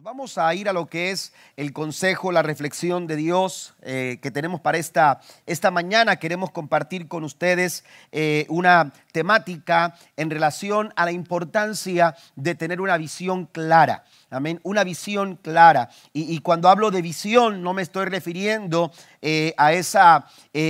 [0.00, 4.30] Vamos a ir a lo que es el consejo, la reflexión de Dios eh, que
[4.30, 6.16] tenemos para esta, esta mañana.
[6.16, 12.96] Queremos compartir con ustedes eh, una temática en relación a la importancia de tener una
[12.96, 14.04] visión clara.
[14.30, 14.60] Amén.
[14.62, 15.88] Una visión clara.
[16.12, 18.92] Y, cuando hablo de visión, no me estoy refiriendo
[19.22, 20.26] eh, a, esa,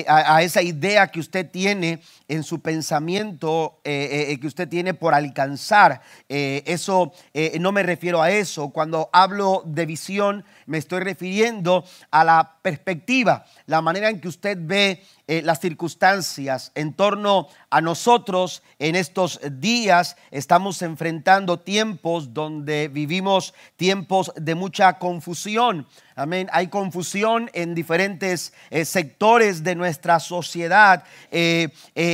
[0.07, 6.03] a, esa idea que usted tiene en su pensamiento, que usted tiene por alcanzar.
[6.29, 7.13] eso,
[7.59, 8.69] no me refiero a eso.
[8.71, 14.59] Cuando hablo de visión, me estoy refiriendo a la perspectiva, la manera en que usted
[14.61, 20.17] ve eh, las circunstancias en torno a nosotros en estos días.
[20.31, 25.87] Estamos enfrentando tiempos donde vivimos tiempos de mucha confusión.
[26.17, 26.49] Amén.
[26.51, 31.05] Hay confusión en diferentes eh, sectores de nuestra sociedad.
[31.31, 31.69] Eh,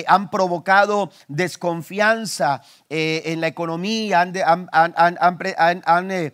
[0.09, 6.33] han provocado desconfianza en la economía, han, han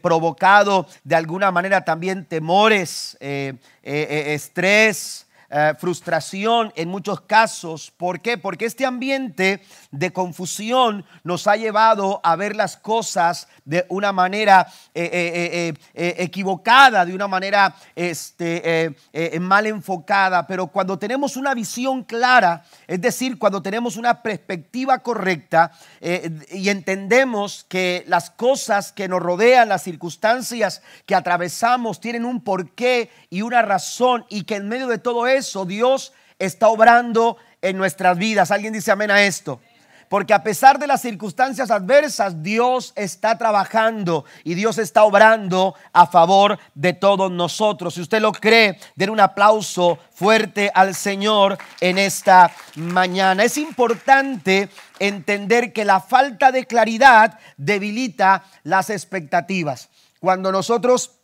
[0.00, 3.16] provocado de alguna manera también temores,
[3.82, 5.27] estrés.
[5.50, 7.90] Eh, frustración en muchos casos.
[7.96, 8.36] ¿Por qué?
[8.36, 14.70] Porque este ambiente de confusión nos ha llevado a ver las cosas de una manera
[14.94, 18.94] eh, eh, equivocada, de una manera este,
[19.40, 20.46] mal enfocada.
[20.46, 25.72] Pero cuando tenemos una visión clara, es decir, cuando tenemos una perspectiva correcta
[26.50, 33.10] y entendemos que las cosas que nos rodean, las circunstancias que atravesamos, tienen un porqué
[33.30, 38.16] y una razón y que en medio de todo eso, Dios está obrando en nuestras
[38.18, 38.50] vidas.
[38.50, 39.60] ¿Alguien dice amén a esto?
[40.08, 46.06] Porque a pesar de las circunstancias adversas, Dios está trabajando y Dios está obrando a
[46.06, 47.94] favor de todos nosotros.
[47.94, 53.44] Si usted lo cree, den un aplauso fuerte al Señor en esta mañana.
[53.44, 59.90] Es importante entender que la falta de claridad debilita las expectativas.
[60.20, 61.17] Cuando nosotros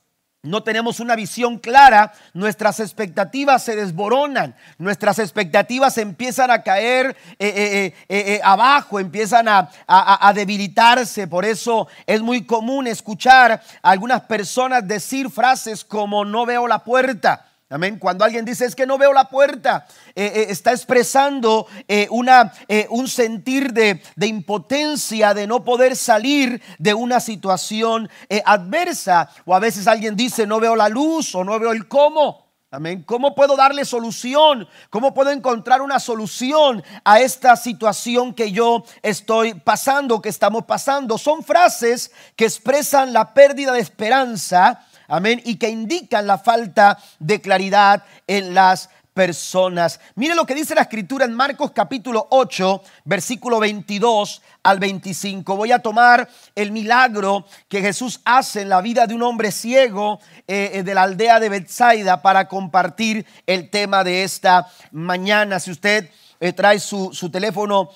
[0.45, 7.93] no tenemos una visión clara, nuestras expectativas se desboronan, nuestras expectativas empiezan a caer eh,
[8.09, 11.27] eh, eh, abajo, empiezan a, a, debilitarse.
[11.27, 16.85] Por eso es muy común escuchar a algunas personas decir frases como no veo la
[16.85, 17.47] puerta.
[17.71, 17.99] Amén.
[17.99, 22.53] Cuando alguien dice es que no veo la puerta, eh, eh, está expresando eh, una,
[22.91, 28.11] un sentir de, de, impotencia, de no poder salir de una situación
[28.45, 29.31] adversa.
[29.47, 32.45] O a veces alguien dice no veo la luz o no veo el cómo.
[32.71, 33.05] Amén.
[33.05, 34.69] ¿Cómo puedo darle solución?
[34.91, 41.17] ¿Cómo puedo encontrar una solución a esta situación que yo estoy pasando, que estamos pasando?
[41.17, 45.41] Son frases que expresan la pérdida de esperanza Amén.
[45.45, 50.01] Y que indican la falta de claridad en las personas.
[50.17, 55.57] Mire lo que dice la escritura en Marcos capítulo 8, versículo 22 al 25.
[55.57, 60.19] Voy a tomar el milagro que Jesús hace en la vida de un hombre ciego
[60.49, 65.61] eh, eh, de la aldea de Bethsaida para compartir el tema de esta mañana.
[65.61, 66.11] Si usted
[66.41, 67.91] eh, trae su, teléfono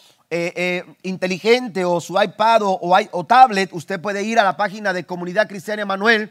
[1.03, 5.49] inteligente o su iPad o, o tablet, usted puede ir a la página de Comunidad
[5.49, 6.31] Cristiana Emanuel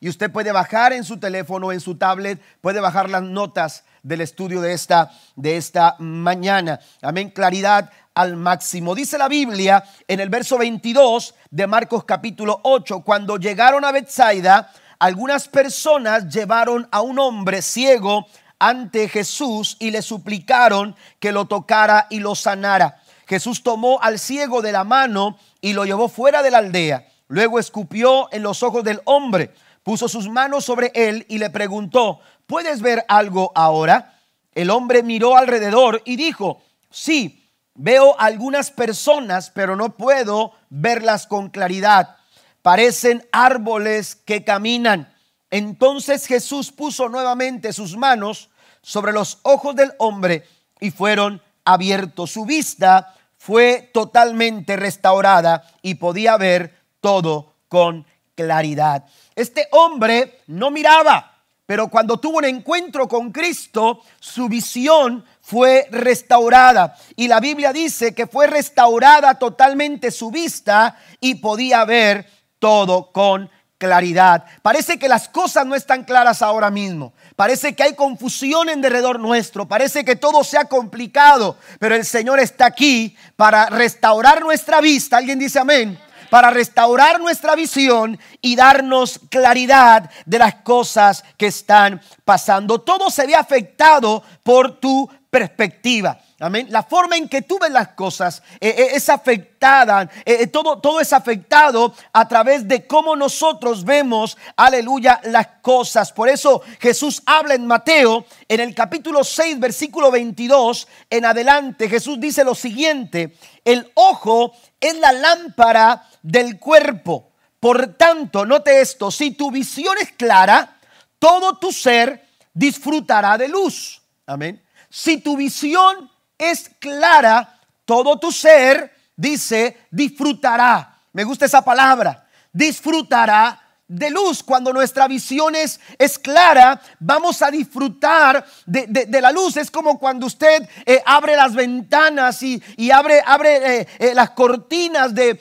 [0.00, 4.20] y usted puede bajar en su teléfono, en su tablet, puede bajar las notas del
[4.20, 6.78] estudio de esta, de esta mañana.
[7.00, 8.94] Amén, claridad al máximo.
[8.94, 14.70] Dice la Biblia en el verso 22 de Marcos capítulo 8, cuando llegaron a Bethsaida,
[14.98, 18.26] algunas personas llevaron a un hombre ciego
[18.58, 23.00] ante Jesús y le suplicaron que lo tocara y lo sanara.
[23.26, 27.58] Jesús tomó al ciego de la mano y lo llevó fuera de la aldea Luego
[27.58, 32.80] escupió en los ojos del hombre, puso sus manos sobre él y le preguntó, ¿puedes
[32.82, 34.20] ver algo ahora?
[34.54, 41.50] El hombre miró alrededor y dijo, sí, veo algunas personas, pero no puedo verlas con
[41.50, 42.16] claridad.
[42.62, 45.12] Parecen árboles que caminan.
[45.50, 48.50] Entonces Jesús puso nuevamente sus manos
[48.82, 50.46] sobre los ojos del hombre
[50.80, 52.30] y fueron abiertos.
[52.30, 59.04] Su vista fue totalmente restaurada y podía ver todo con claridad.
[59.34, 61.36] Este hombre no miraba,
[61.66, 66.96] pero cuando tuvo un encuentro con Cristo, su visión fue restaurada.
[67.14, 72.26] Y la Biblia dice que fue restaurada totalmente su vista y podía ver
[72.58, 74.46] todo con claridad.
[74.62, 77.12] Parece que las cosas no están claras ahora mismo.
[77.36, 79.68] Parece que hay confusión en derredor nuestro.
[79.68, 81.58] Parece que todo se ha complicado.
[81.78, 85.18] Pero el Señor está aquí para restaurar nuestra vista.
[85.18, 85.98] ¿Alguien dice amén?
[86.30, 92.80] Para restaurar nuestra visión y darnos claridad de las cosas que están pasando.
[92.80, 96.18] Todo se ve afectado por tu perspectiva.
[96.44, 96.66] Amén.
[96.68, 101.00] La forma en que tú ves las cosas eh, eh, es afectada, eh, todo, todo
[101.00, 106.12] es afectado a través de cómo nosotros vemos, aleluya, las cosas.
[106.12, 112.20] Por eso Jesús habla en Mateo, en el capítulo 6, versículo 22, en adelante, Jesús
[112.20, 117.30] dice lo siguiente, el ojo es la lámpara del cuerpo.
[117.58, 120.76] Por tanto, note esto, si tu visión es clara,
[121.18, 124.02] todo tu ser disfrutará de luz.
[124.26, 124.62] Amén.
[124.90, 130.98] Si tu visión es clara, todo tu ser, dice, disfrutará.
[131.12, 134.42] Me gusta esa palabra, disfrutará de luz.
[134.42, 139.56] Cuando nuestra visión es, es clara, vamos a disfrutar de, la luz.
[139.56, 145.14] Es como cuando usted eh, abre las ventanas y, abre, abre eh, eh, las cortinas
[145.14, 145.40] de,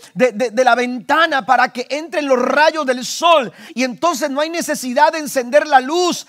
[0.64, 3.52] la ventana para que entren los rayos del sol.
[3.74, 6.28] Y entonces no hay necesidad de encender la luz,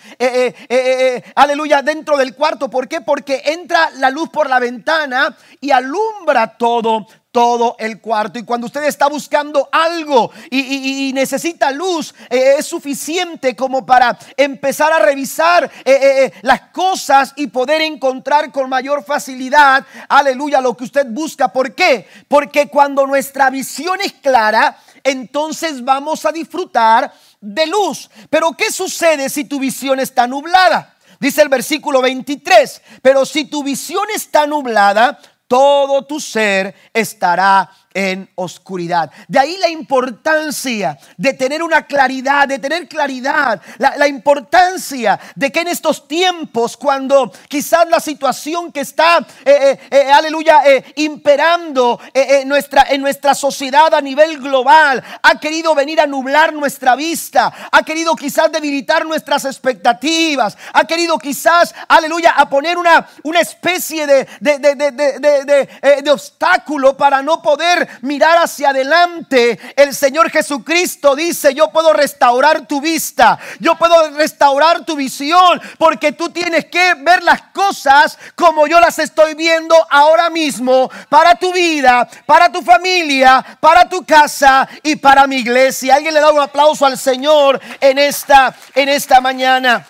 [1.35, 2.71] aleluya, dentro del cuarto.
[2.71, 3.01] ¿Por qué?
[3.01, 8.39] Porque entra la luz por la ventana y alumbra todo, todo el cuarto.
[8.39, 14.93] Y cuando usted está buscando algo y, necesita luz, eh, es suficiente como para empezar
[14.93, 20.85] a revisar eh, eh, las cosas y poder encontrar con mayor facilidad, aleluya, lo que
[20.85, 21.53] usted busca.
[21.53, 22.07] ¿Por qué?
[22.29, 28.11] Porque cuando nuestra visión es clara, entonces vamos a disfrutar de luz.
[28.31, 30.95] Pero ¿qué sucede si tu visión está nublada?
[31.19, 38.29] Dice el versículo 23, pero si tu visión está nublada, todo tu ser estará en
[38.35, 39.11] oscuridad.
[39.29, 45.61] De ahí la importancia de tener una claridad, de tener claridad, la, importancia de que
[45.61, 50.61] en estos tiempos, cuando quizás la situación que está, eh, eh, eh, aleluya,
[50.97, 56.97] imperando en, nuestra, en nuestra sociedad a nivel global, ha querido venir a nublar nuestra
[56.97, 63.41] vista, ha querido quizás debilitar nuestras expectativas, ha querido quizás, aleluya, a poner una, una
[63.41, 71.15] especie de, de, de, de obstáculo para no poder mirar hacia adelante, el Señor Jesucristo
[71.15, 76.95] dice, yo puedo restaurar tu vista, yo puedo restaurar tu visión, porque tú tienes que
[76.95, 82.63] ver las cosas como yo las estoy viendo ahora mismo, para tu vida, para tu
[82.63, 85.97] familia, para tu casa y para mi iglesia.
[85.97, 89.87] Alguien le da un aplauso al Señor en esta, en esta mañana.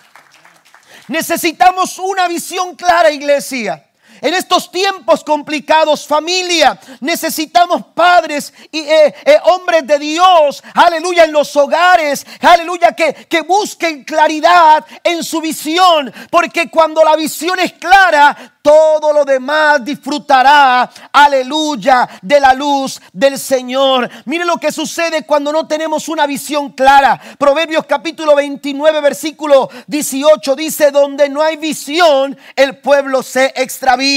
[1.07, 3.84] Necesitamos una visión clara, iglesia.
[4.25, 11.31] En estos tiempos complicados, familia, necesitamos padres y eh, eh, hombres de Dios, aleluya, en
[11.31, 17.73] los hogares, aleluya, que, que busquen claridad en su visión, porque cuando la visión es
[17.73, 24.09] clara, todo lo demás disfrutará, aleluya, de la luz del Señor.
[24.25, 27.21] Mire lo que sucede cuando no tenemos una visión clara.
[27.37, 34.14] Proverbios capítulo 29, versículo 18 dice, donde no hay visión, el pueblo se extravía.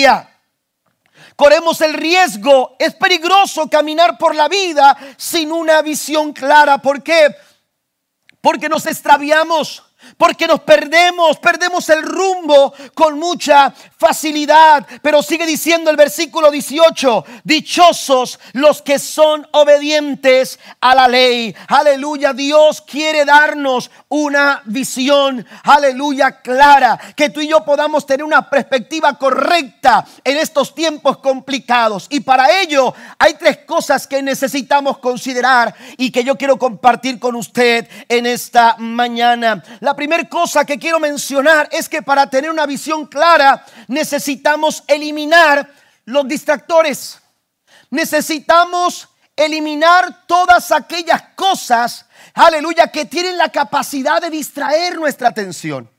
[1.36, 6.78] Corremos el riesgo, es peligroso caminar por la vida sin una visión clara.
[6.78, 7.34] ¿Por qué?
[8.40, 9.84] Porque nos extraviamos
[10.16, 14.86] porque nos perdemos, perdemos el rumbo con mucha facilidad.
[15.02, 21.54] Pero sigue diciendo el versículo 18, dichosos los que son obedientes a la ley.
[21.68, 28.48] Aleluya, Dios quiere darnos una visión, aleluya, clara, que tú y yo podamos tener una
[28.48, 32.06] perspectiva correcta en estos tiempos complicados.
[32.10, 37.36] Y para ello hay tres cosas que necesitamos considerar y que yo quiero compartir con
[37.36, 39.62] usted en esta mañana.
[39.88, 45.66] La primera cosa que quiero mencionar es que para tener una visión clara necesitamos eliminar
[46.04, 47.18] los distractores.
[47.88, 52.04] Necesitamos eliminar todas aquellas cosas,
[52.34, 55.90] aleluya, que tienen la capacidad de distraer nuestra atención.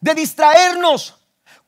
[0.00, 1.14] De distraernos.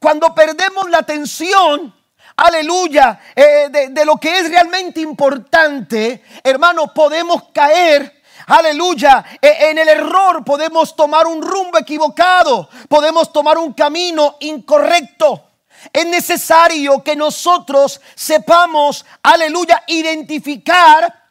[0.00, 1.94] Cuando perdemos la atención,
[2.38, 9.78] aleluya, eh, de, de lo que es realmente importante, hermano, podemos caer aleluya, e, en
[9.78, 15.48] el error podemos tomar un rumbo equivocado, podemos tomar un camino incorrecto.
[15.92, 21.22] Es necesario que nosotros sepamos, aleluya, identificar,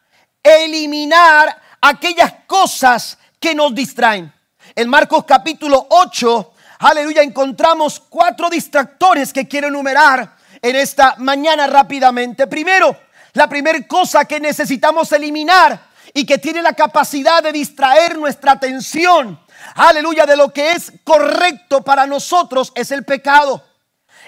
[0.44, 4.32] eliminar aquellas cosas que nos distraen.
[4.76, 12.48] En Marcos capítulo 8, aleluya, encontramos cuatro distractores que quiero enumerar en esta mañana rápidamente.
[12.48, 12.96] Primero,
[13.34, 19.40] la primera cosa que necesitamos eliminar y que tiene la capacidad de distraer nuestra atención,
[19.76, 23.64] aleluya, de lo que es correcto para nosotros es el pecado.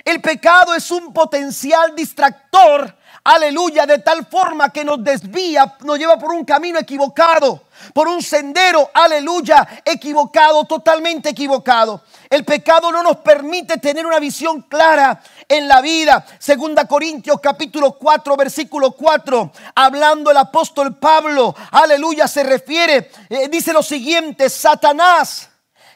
[0.05, 2.93] El pecado es un potencial distractor,
[3.23, 8.21] aleluya, de tal forma que nos desvía, nos lleva por un camino equivocado, por un
[8.21, 12.03] sendero, aleluya, equivocado, totalmente equivocado.
[12.29, 16.25] El pecado no nos permite tener una visión clara en la vida.
[16.37, 23.71] Segunda Corintios capítulo 4, versículo 4, hablando el apóstol Pablo, aleluya, se refiere, eh, dice
[23.71, 25.49] lo siguiente, Satanás,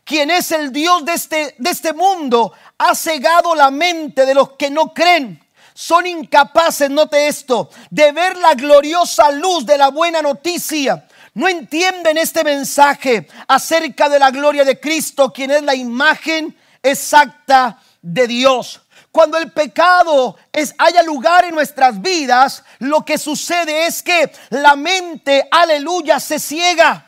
[0.07, 4.51] quien es el Dios de este, de este mundo, ha cegado la mente de los
[4.51, 5.45] que no creen.
[5.73, 11.05] Son incapaces, note esto, de ver la gloriosa luz de la buena noticia.
[11.33, 17.77] No entienden este mensaje acerca de la gloria de Cristo, quien es la imagen exacta
[18.01, 18.79] de Dios.
[19.11, 24.77] Cuando el pecado es, haya lugar en nuestras vidas, lo que sucede es que la
[24.77, 27.06] mente, aleluya, se ciega.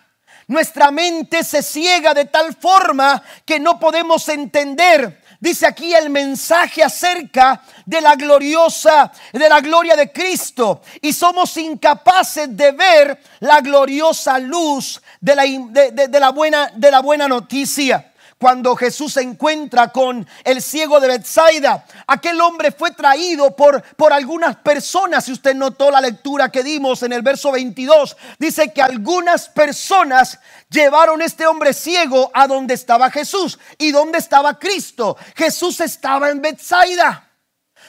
[0.49, 6.83] Nuestra mente se ciega de tal forma que no podemos entender dice aquí el mensaje
[6.83, 10.81] acerca de la gloriosa, de la gloria de Cristo.
[11.01, 17.01] Y somos incapaces de ver la gloriosa luz de la, de, la, buena, de la
[17.01, 18.08] buena noticia
[18.39, 21.85] cuando Jesús se encuentra con el ciego de Bethsaida.
[22.07, 25.25] Aquel hombre fue traído por, por algunas personas.
[25.25, 30.39] Si usted notó la lectura que dimos en el verso 22, dice que algunas personas
[30.69, 35.17] llevaron este hombre ciego a donde estaba Jesús y donde estaba Cristo.
[35.35, 37.29] Jesús estaba en Bethsaida.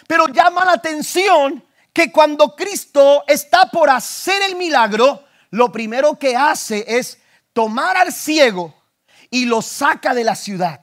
[0.09, 6.35] Pero llama la atención que cuando Cristo está por hacer el milagro, lo primero que
[6.35, 7.19] hace es
[7.53, 8.80] tomar al ciego
[9.31, 10.81] y lo saca de la ciudad.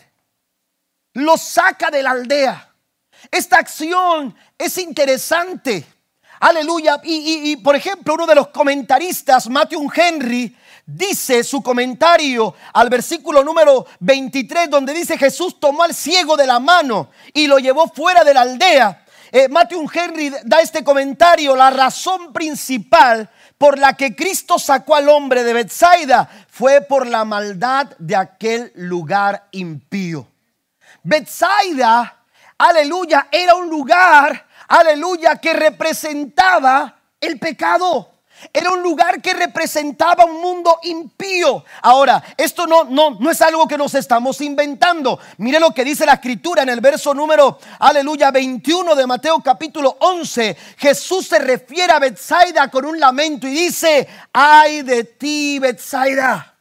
[1.13, 2.73] Lo saca de la aldea.
[3.31, 5.85] Esta acción es interesante.
[6.39, 7.01] Aleluya.
[7.03, 13.85] Y, por ejemplo, uno de los comentaristas, Matthew Henry, dice su comentario al versículo número
[13.99, 18.33] 23, donde dice Jesús tomó al ciego de la mano y lo llevó fuera de
[18.33, 19.03] la aldea.
[19.31, 25.09] Eh, Matthew Henry da este comentario, la razón principal por la que Cristo sacó al
[25.09, 30.27] hombre de Bethsaida fue por la maldad de aquel lugar impío.
[31.03, 32.23] Bethsaida,
[32.57, 38.11] aleluya, era un lugar, aleluya, que representaba el pecado.
[38.53, 41.63] Era un lugar que representaba un mundo impío.
[41.81, 45.19] Ahora, esto no, no, no es algo que nos estamos inventando.
[45.37, 49.97] Mire lo que dice la escritura en el verso número, aleluya, 21 de Mateo capítulo
[49.99, 50.55] 11.
[50.77, 56.55] Jesús se refiere a Bethsaida con un lamento y dice, ay de ti, Bethsaida.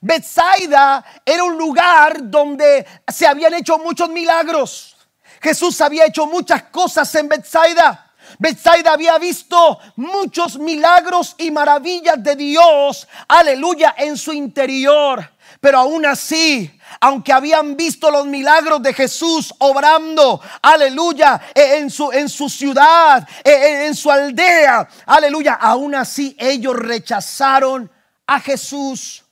[0.00, 4.96] Bethsaida era un lugar donde se habían hecho muchos milagros.
[5.40, 8.05] Jesús había hecho muchas cosas en Bethsaida.
[8.38, 15.30] Bethsaida había visto muchos milagros y maravillas de Dios, aleluya, en su interior.
[15.60, 22.12] Pero aún así, aunque habían visto los milagros de Jesús obrando, aleluya, e, en su,
[22.12, 27.90] en su ciudad, e, e, en su aldea, aleluya, aún así ellos rechazaron
[28.26, 29.25] a Jesús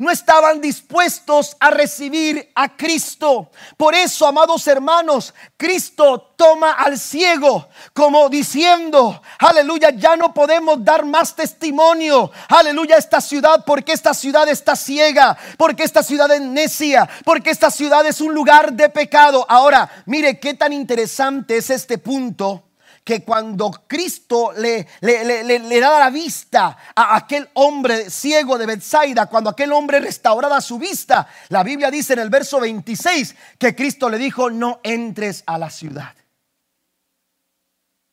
[0.00, 3.50] no estaban dispuestos a recibir a Cristo.
[3.76, 11.04] Por eso, amados hermanos, Cristo toma al ciego como diciendo, aleluya, ya no podemos dar
[11.04, 17.06] más testimonio, aleluya, esta ciudad, porque esta ciudad está ciega, porque esta ciudad es necia,
[17.22, 19.44] porque esta ciudad es un lugar de pecado.
[19.50, 22.69] Ahora, mire qué tan interesante es este punto
[23.10, 29.50] que cuando Cristo le, le, da la vista a aquel hombre ciego de Bethsaida, cuando
[29.50, 34.16] aquel hombre restauraba su vista, la Biblia dice en el verso 26 que Cristo le
[34.16, 36.14] dijo, no entres a la ciudad.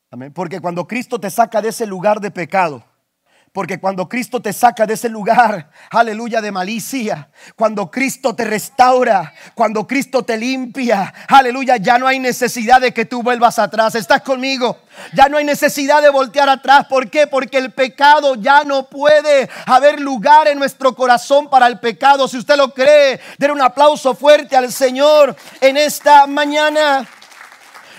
[0.09, 0.33] Amén.
[0.33, 2.83] Porque cuando Cristo te saca de ese lugar de pecado,
[3.51, 9.33] porque cuando Cristo te saca de ese lugar, aleluya, de malicia, cuando Cristo te restaura,
[9.55, 13.95] cuando Cristo te limpia, aleluya, ya no hay necesidad de que tú vuelvas atrás.
[13.95, 14.77] ¿Estás conmigo?
[15.13, 16.85] Ya no hay necesidad de voltear atrás.
[16.87, 17.27] ¿Por qué?
[17.27, 22.27] Porque el pecado ya no puede haber lugar en nuestro corazón para el pecado.
[22.27, 27.07] Si usted lo cree, den un aplauso fuerte al Señor en esta mañana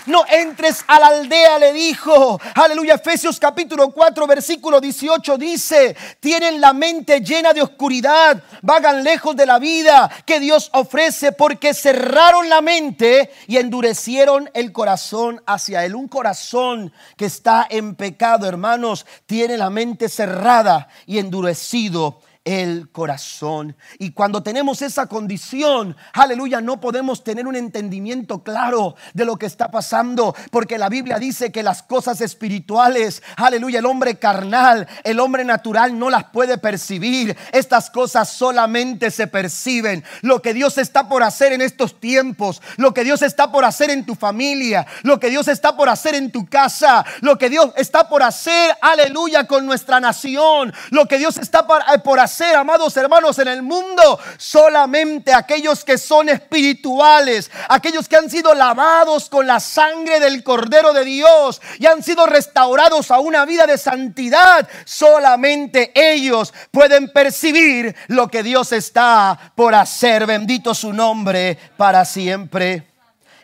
[0.09, 2.39] no entres a la aldea, le dijo.
[2.55, 9.35] Aleluya, Efesios capítulo 4, versículo 18 dice, tienen la mente llena de oscuridad, vagan lejos
[9.35, 15.85] de la vida que Dios ofrece porque cerraron la mente y endurecieron el corazón hacia
[15.85, 15.95] Él.
[15.95, 23.75] Un corazón que está en pecado, hermanos, tiene la mente cerrada y endurecido el corazón.
[23.99, 29.45] Y cuando tenemos esa condición, aleluya, no podemos tener un entendimiento claro de lo que
[29.45, 35.19] está pasando, porque la Biblia dice que las cosas espirituales, aleluya, el hombre carnal, el
[35.19, 37.37] hombre natural no las puede percibir.
[37.51, 40.03] Estas cosas solamente se perciben.
[40.21, 43.91] Lo que Dios está por hacer en estos tiempos, lo que Dios está por hacer
[43.91, 47.73] en tu familia, lo que Dios está por hacer en tu casa, lo que Dios
[47.75, 52.95] está por hacer, aleluya, con nuestra nación, lo que Dios está por, eh, por amados
[52.97, 59.47] hermanos, en el mundo solamente aquellos que son espirituales, aquellos que han sido lavados con
[59.47, 64.67] la sangre del Cordero de Dios y han sido restaurados a una vida de santidad,
[64.85, 70.25] solamente ellos pueden percibir lo que Dios está por hacer.
[70.25, 72.89] Bendito su nombre para siempre.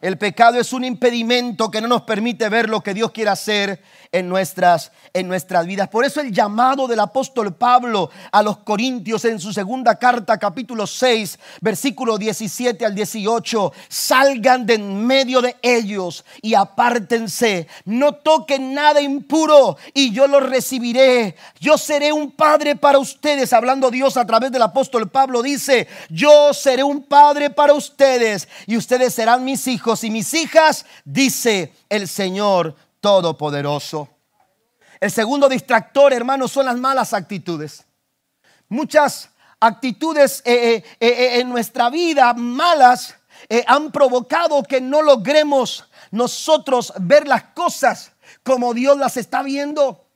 [0.01, 3.81] El pecado es un impedimento que no nos permite ver lo que Dios quiere hacer
[4.15, 5.89] en nuestras, en nuestras vidas.
[5.89, 10.87] Por eso el llamado del apóstol Pablo a los Corintios en su segunda carta, capítulo
[10.87, 18.73] 6, versículo 17 al 18, salgan de en medio de ellos y apártense, no toquen
[18.73, 21.35] nada impuro y yo los recibiré.
[21.59, 26.53] Yo seré un padre para ustedes, hablando Dios a través del apóstol Pablo dice, yo
[26.53, 32.07] seré un padre para ustedes y ustedes serán mis hijos y mis hijas, dice el
[32.07, 34.09] Señor Todopoderoso.
[34.99, 37.85] El segundo distractor, hermanos, son las malas actitudes.
[38.67, 43.13] Muchas actitudes eh, eh, eh, en nuestra vida malas
[43.67, 50.07] han provocado que no logremos nosotros ver las cosas como Dios las está viendo.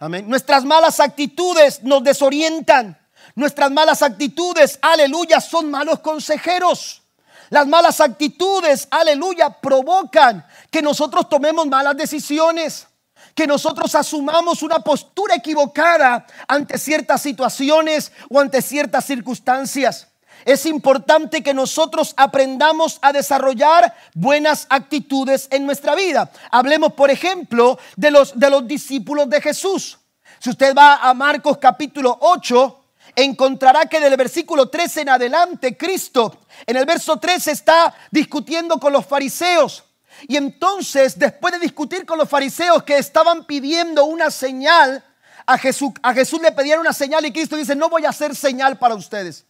[0.00, 0.28] Amén.
[0.28, 2.98] Nuestras malas actitudes nos desorientan.
[3.36, 7.03] Nuestras malas actitudes, aleluya, son malos consejeros.
[7.50, 12.86] Las malas actitudes, aleluya, provocan que nosotros tomemos malas decisiones,
[13.34, 20.08] que nosotros asumamos una postura equivocada ante ciertas situaciones o ante ciertas circunstancias.
[20.44, 26.30] Es importante que nosotros aprendamos a desarrollar buenas actitudes en nuestra vida.
[26.50, 29.98] Hablemos, por ejemplo, de los, de los discípulos de Jesús.
[30.38, 32.83] Si usted va a Marcos capítulo 8,
[33.16, 38.92] encontrará que del versículo 13 en adelante, Cristo en el verso 13 está discutiendo con
[38.92, 39.84] los fariseos.
[40.28, 45.04] Y entonces, después de discutir con los fariseos que estaban pidiendo una señal,
[45.46, 48.34] a Jesús, a Jesús le pedían una señal y Cristo dice, no voy a hacer
[48.34, 49.44] señal para ustedes.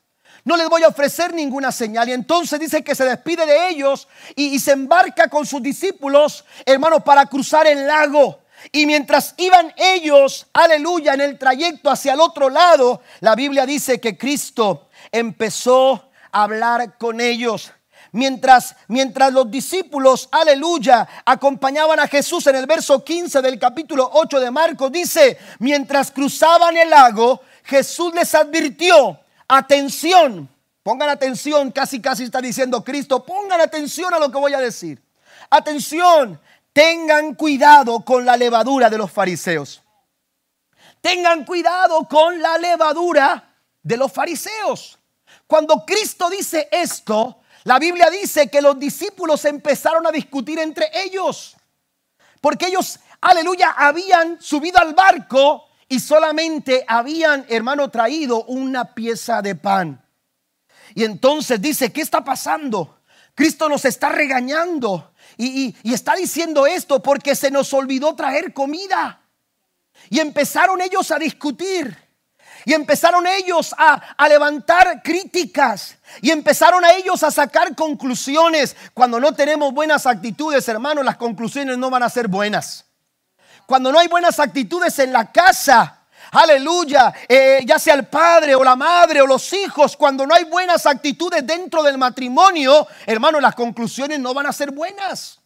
[0.44, 2.08] No les voy a ofrecer ninguna señal.
[2.08, 6.44] Y entonces dice que se despide de ellos y, y se embarca con sus discípulos,
[6.66, 8.40] hermanos, para cruzar el lago.
[8.72, 14.00] Y mientras iban ellos, aleluya, en el trayecto hacia el otro lado, la Biblia dice
[14.00, 17.72] que Cristo empezó a hablar con ellos.
[18.12, 24.38] Mientras, mientras los discípulos, aleluya, acompañaban a Jesús en el verso 15 del capítulo 8
[24.38, 30.48] de Marcos, dice, mientras cruzaban el lago, Jesús les advirtió, atención,
[30.84, 35.02] pongan atención, casi casi está diciendo Cristo, pongan atención a lo que voy a decir.
[35.50, 36.40] Atención,
[36.74, 39.82] tengan cuidado con la levadura de los fariseos.
[41.00, 44.98] Tengan cuidado con la levadura de los fariseos.
[45.46, 51.56] Cuando Cristo dice esto, la Biblia dice que los discípulos empezaron a discutir entre ellos.
[52.40, 59.54] Porque ellos, aleluya, habían subido al barco y solamente habían, hermano, traído una pieza de
[59.54, 60.04] pan.
[60.94, 62.98] Y entonces dice, ¿qué está pasando?
[63.34, 69.20] Cristo nos está regañando y, está diciendo esto porque se nos olvidó traer comida.
[70.10, 71.96] Y empezaron ellos a discutir.
[72.66, 75.96] Y empezaron ellos a, a, levantar críticas.
[76.22, 78.76] Y empezaron a ellos a sacar conclusiones.
[78.94, 82.86] Cuando no tenemos buenas actitudes, hermanos, las conclusiones no van a ser buenas.
[83.66, 86.03] Cuando no hay buenas actitudes en la casa,
[86.34, 90.44] aleluya, eh, ya sea el padre o la madre o los hijos, cuando no hay
[90.44, 95.40] buenas actitudes dentro del matrimonio, hermano, las conclusiones no van a ser buenas.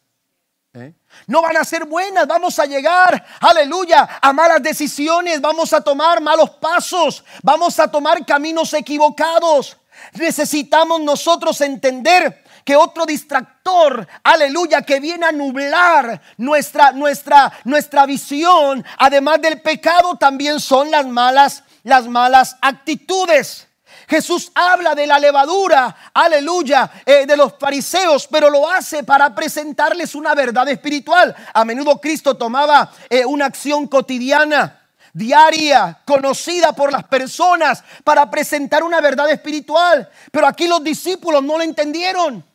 [0.73, 0.93] ¿Eh?
[1.25, 6.21] No van a ser buenas, vamos a llegar, aleluya, a malas decisiones, vamos a tomar
[6.21, 9.77] malos pasos, vamos a tomar caminos equivocados.
[10.13, 18.85] Necesitamos nosotros entender que otro distractor, aleluya, que viene a nublar nuestra, nuestra, nuestra visión,
[18.99, 23.67] además del pecado, también son las malas, las malas actitudes.
[24.07, 30.13] Jesús habla de la levadura, aleluya, eh, de los fariseos, pero lo hace para presentarles
[30.13, 31.35] una verdad espiritual.
[31.51, 34.79] A menudo Cristo tomaba eh, una acción cotidiana,
[35.11, 40.07] diaria, conocida por las personas, para presentar una verdad espiritual.
[40.31, 42.47] Pero aquí los discípulos no lo entendieron.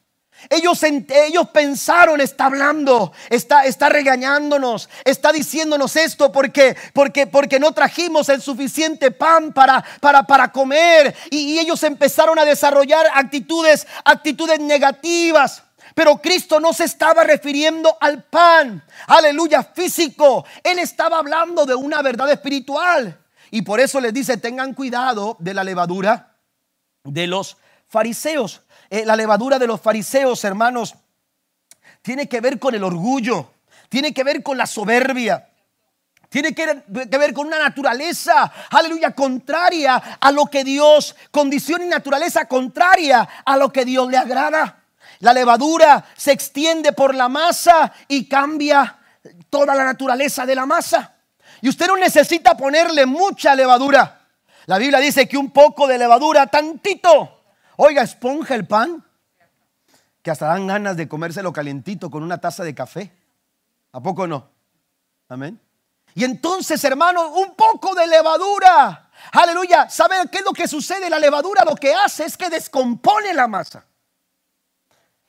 [0.51, 7.73] Ellos, ellos pensaron, está hablando, está, está regañándonos, está diciéndonos esto porque, porque, porque no
[7.73, 11.15] trajimos el suficiente pan para, para, para comer.
[11.31, 15.63] Y, y ellos empezaron a desarrollar actitudes, actitudes negativas.
[15.95, 20.45] Pero Cristo no se estaba refiriendo al pan, aleluya, físico.
[20.63, 23.21] Él estaba hablando de una verdad espiritual.
[23.51, 26.37] Y por eso les dice, tengan cuidado de la levadura
[27.05, 28.63] de los fariseos.
[28.91, 30.95] Eh, la levadura de los fariseos, hermanos,
[32.03, 33.51] tiene que ver con el orgullo,
[33.89, 35.49] tiene que ver con la soberbia.
[36.35, 36.83] Tiene que,
[37.17, 43.57] ver con una naturaleza, aleluya, contraria a lo que Dios, condición y naturaleza contraria a
[43.57, 44.83] lo que Dios le agrada.
[45.21, 48.99] La levadura se extiende por la masa y cambia
[49.49, 51.15] toda la naturaleza de la masa.
[51.61, 54.27] Y usted no necesita ponerle mucha levadura.
[54.67, 57.44] La Biblia dice que un poco de levadura, tantito,
[57.77, 59.05] Oiga, esponja el pan,
[60.23, 63.13] que hasta dan ganas de comérselo calientito con una taza de café.
[63.93, 64.51] ¿A poco no?
[65.29, 65.61] Amén.
[66.15, 69.11] Y entonces, hermano, un poco de levadura.
[69.33, 69.89] Aleluya.
[69.91, 71.11] ¿Sabe qué es lo que sucede?
[71.11, 73.85] La levadura lo que hace es que descompone la masa.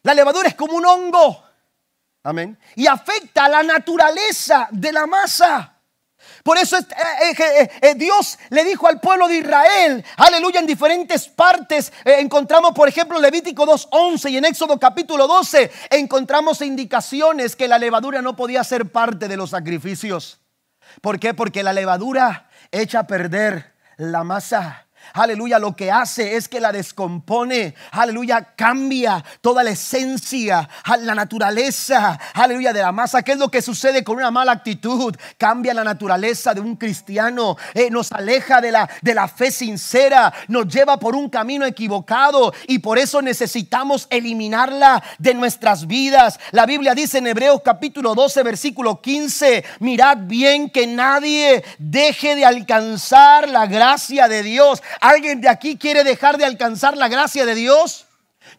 [0.04, 1.44] La levadura es como un hongo.
[2.24, 2.58] Amén.
[2.76, 5.75] Y afecta a la naturaleza de la masa.
[6.46, 6.86] Por eso eh,
[7.40, 11.92] eh, eh, Dios le dijo al pueblo de Israel, aleluya, en diferentes partes.
[12.06, 18.22] encontramos, por ejemplo, Levítico 2.11 y en Éxodo capítulo 12, encontramos indicaciones que la levadura
[18.22, 20.40] no podía ser parte de los sacrificios.
[21.02, 21.34] ¿Por qué?
[21.34, 26.72] Porque la levadura echa a perder la masa aleluya, lo que hace es que la
[26.72, 30.68] descompone, aleluya, cambia toda la esencia,
[31.00, 33.24] la naturaleza, aleluya, de la masa.
[33.24, 35.16] ¿Qué es lo que sucede con una mala actitud?
[35.38, 40.34] Cambia la naturaleza de un cristiano, eh, nos aleja de la, de la fe sincera,
[40.48, 46.40] nos lleva por un camino equivocado y por eso necesitamos eliminarla de nuestras vidas.
[46.52, 52.46] La Biblia dice en Hebreos capítulo 12, versículo 15, mirad bien que nadie deje de
[52.46, 54.82] alcanzar la gracia de Dios.
[55.02, 58.06] ¿Alguien de aquí quiere dejar de alcanzar la gracia de Dios?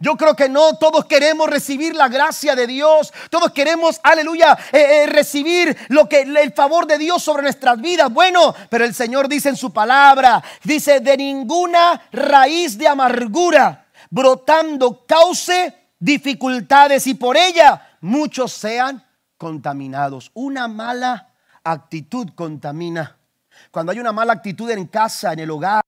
[0.01, 5.05] Yo creo que no, todos queremos recibir la gracia de Dios, todos queremos, aleluya, eh,
[5.05, 8.13] eh, recibir lo que el favor de Dios sobre nuestras vidas.
[8.13, 15.05] Bueno, pero el Señor dice en su palabra, dice de ninguna raíz de amargura brotando
[15.07, 19.05] cause dificultades y por ella muchos sean
[19.39, 20.31] contaminados.
[20.35, 23.17] Una mala actitud contamina.
[23.71, 25.83] Cuando hay una mala actitud en casa, en el hogar,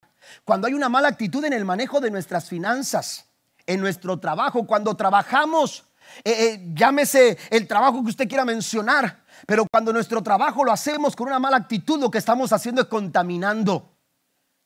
[0.49, 3.27] cuando hay una mala actitud en el manejo de nuestras finanzas,
[3.67, 5.85] en nuestro trabajo, cuando trabajamos,
[6.25, 11.15] eh, eh, llámese el trabajo que usted quiera mencionar, pero cuando nuestro trabajo lo hacemos
[11.15, 13.95] con una mala actitud, lo que estamos haciendo es contaminando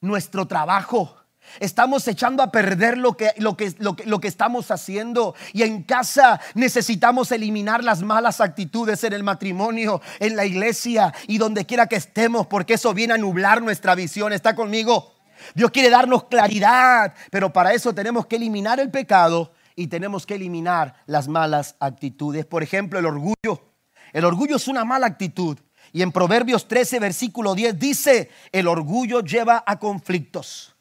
[0.01, 1.17] nuestro trabajo.
[1.59, 5.35] Estamos echando a perder lo que, lo, que, lo, que, lo que estamos haciendo.
[5.53, 11.39] Y en casa necesitamos eliminar las malas actitudes en el matrimonio, en la iglesia y
[11.39, 14.33] donde quiera que estemos, porque eso viene a nublar nuestra visión.
[14.33, 15.22] ¿Está conmigo?
[15.55, 20.35] Dios quiere darnos claridad, pero para eso tenemos que eliminar el pecado y tenemos que
[20.35, 22.45] eliminar las malas actitudes.
[22.45, 23.73] Por ejemplo, el orgullo.
[24.13, 25.59] El orgullo es una mala actitud.
[25.93, 30.75] Y en Proverbios 13, versículo 10 dice, el orgullo lleva a conflictos.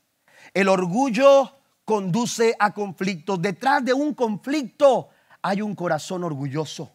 [0.53, 3.41] El orgullo conduce a conflictos.
[3.41, 5.09] Detrás de un conflicto
[5.41, 6.91] hay un corazón orgulloso.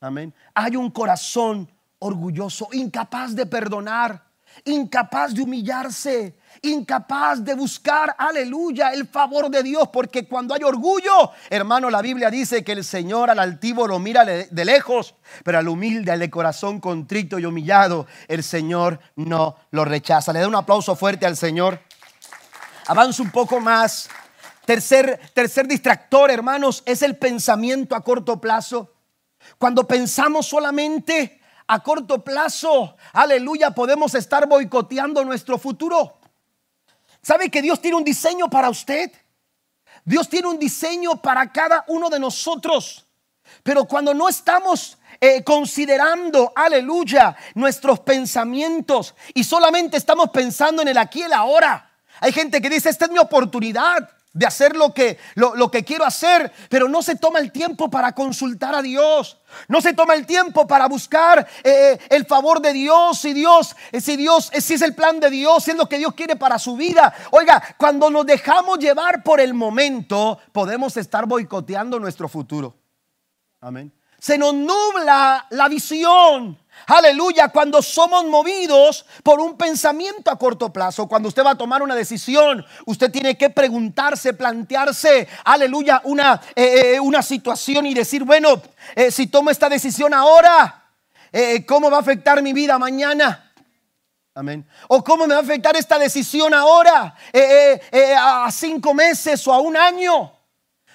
[0.00, 0.32] Amén.
[0.54, 4.27] Hay un corazón orgulloso, incapaz de perdonar,
[4.64, 11.30] incapaz de humillarse, incapaz de buscar, aleluya, el favor de Dios, porque cuando hay orgullo,
[11.50, 15.68] hermano, la Biblia dice que el Señor al altivo lo mira de lejos, pero al
[15.68, 20.32] humilde, al de corazón contrito y humillado, el Señor no lo rechaza.
[20.32, 21.80] Le da un aplauso fuerte al Señor.
[22.86, 24.08] Avanza un poco más.
[24.64, 28.92] Tercer, tercer distractor, hermanos, es el pensamiento a corto plazo.
[29.56, 31.37] Cuando pensamos solamente
[31.68, 36.18] a corto plazo, aleluya, podemos estar boicoteando nuestro futuro.
[37.22, 39.12] ¿Sabe que Dios tiene un diseño para usted?
[40.04, 43.06] Dios tiene un diseño para cada uno de nosotros.
[43.62, 50.96] Pero cuando no estamos eh, considerando, aleluya, nuestros pensamientos y solamente estamos pensando en el
[50.96, 54.94] aquí y el ahora, hay gente que dice, esta es mi oportunidad de hacer lo
[54.94, 59.40] que, lo, que quiero hacer, pero no se toma el tiempo para consultar a Dios.
[59.66, 63.74] No se toma el tiempo para buscar eh, eh, el favor de Dios, si Dios,
[63.90, 66.36] eh, si Dios, si es el plan de Dios, si es lo que Dios quiere
[66.36, 67.12] para su vida.
[67.32, 72.76] Oiga, cuando nos dejamos llevar por el momento, podemos estar boicoteando nuestro futuro.
[73.60, 73.92] Amén.
[74.18, 76.58] Se nos nubla la visión.
[76.86, 81.82] Aleluya, cuando somos movidos por un pensamiento a corto plazo, cuando usted va a tomar
[81.82, 88.24] una decisión, usted tiene que preguntarse, plantearse, aleluya, una, eh, eh, una situación y decir,
[88.24, 88.62] bueno,
[88.94, 90.82] eh, si tomo esta decisión ahora,
[91.66, 93.52] ¿cómo va a afectar mi vida mañana?
[94.34, 94.66] Amén.
[94.88, 97.14] O cómo me va a afectar esta decisión ahora,
[98.16, 100.32] a cinco meses o a un año.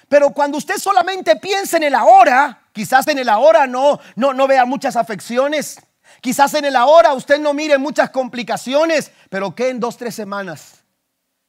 [0.08, 4.46] Pero cuando usted solamente piensa en el ahora, quizás en el ahora no, no, no
[4.46, 5.78] vea muchas afecciones.
[6.20, 10.84] Quizás en el ahora usted no mire muchas complicaciones, pero que en dos, tres semanas,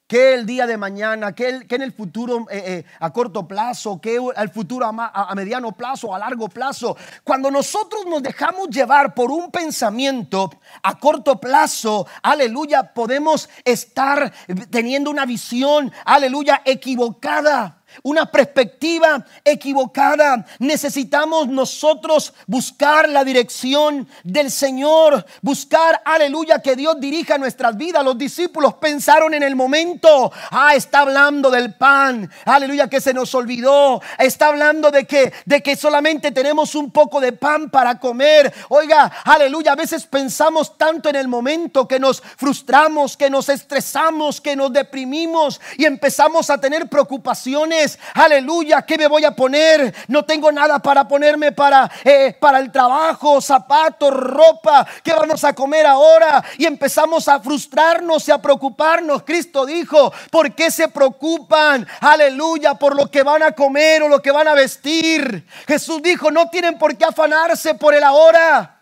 [0.07, 4.19] que el día de mañana, que, en el futuro eh, eh, a corto plazo, que
[4.35, 6.95] el futuro a, a, mediano plazo, a largo plazo.
[7.23, 10.51] Cuando nosotros nos dejamos llevar por un pensamiento
[10.83, 14.31] a corto plazo, aleluya, podemos estar
[14.69, 20.45] teniendo una visión, aleluya, equivocada una perspectiva equivocada.
[20.59, 28.03] Necesitamos nosotros buscar la dirección del Señor, buscar, aleluya, que Dios dirija nuestras vidas.
[28.03, 33.33] Los discípulos pensaron en el momento, ah, está hablando del pan, aleluya, que se nos
[33.35, 38.53] olvidó, está hablando de que, de que solamente tenemos un poco de pan para comer.
[38.69, 44.41] Oiga, aleluya, a veces pensamos tanto en el momento que nos frustramos, que nos estresamos,
[44.41, 49.93] que nos deprimimos y empezamos a tener preocupaciones Aleluya, ¿qué me voy a poner?
[50.07, 54.85] No tengo nada para ponerme para, eh, para el trabajo, zapatos, ropa.
[55.03, 56.43] ¿Qué vamos a comer ahora?
[56.57, 59.23] Y empezamos a frustrarnos y a preocuparnos.
[59.23, 61.87] Cristo dijo, ¿por qué se preocupan?
[62.01, 65.45] Aleluya, por lo que van a comer o lo que van a vestir.
[65.67, 68.74] Jesús dijo, no tienen por qué afanarse por el ahora.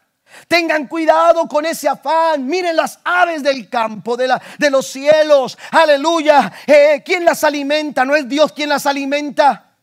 [0.47, 2.45] Tengan cuidado con ese afán.
[2.45, 5.57] Miren las aves del campo, de, la, de los cielos.
[5.71, 6.51] Aleluya.
[6.67, 8.05] Eh, ¿Quién las alimenta?
[8.05, 9.77] ¿No es Dios quien las alimenta?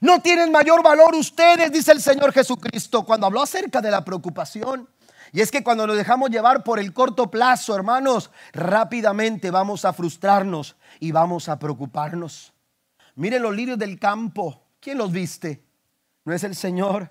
[0.00, 4.88] No tienen mayor valor ustedes, dice el Señor Jesucristo, cuando habló acerca de la preocupación.
[5.32, 9.92] Y es que cuando nos dejamos llevar por el corto plazo, hermanos, rápidamente vamos a
[9.92, 12.52] frustrarnos y vamos a preocuparnos.
[13.14, 14.62] Miren los lirios del campo.
[14.80, 15.64] ¿Quién los viste?
[16.24, 17.10] ¿No es el Señor?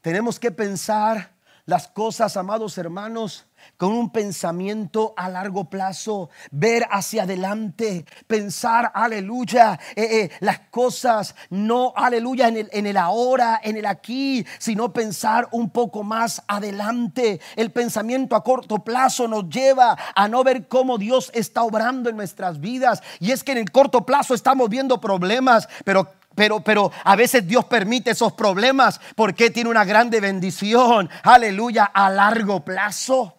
[0.00, 1.33] Tenemos que pensar
[1.66, 3.46] las cosas, amados hermanos,
[3.78, 11.34] con un pensamiento a largo plazo, ver hacia adelante, pensar, aleluya, eh, eh, las cosas,
[11.48, 16.42] no, aleluya, en el, en el ahora, en el aquí, sino pensar un poco más
[16.46, 17.40] adelante.
[17.56, 22.16] El pensamiento a corto plazo nos lleva a no ver cómo Dios está obrando en
[22.16, 23.02] nuestras vidas.
[23.20, 27.46] Y es que en el corto plazo estamos viendo problemas, pero pero, pero a veces
[27.46, 33.36] Dios permite esos problemas porque tiene una grande bendición, aleluya, a largo plazo.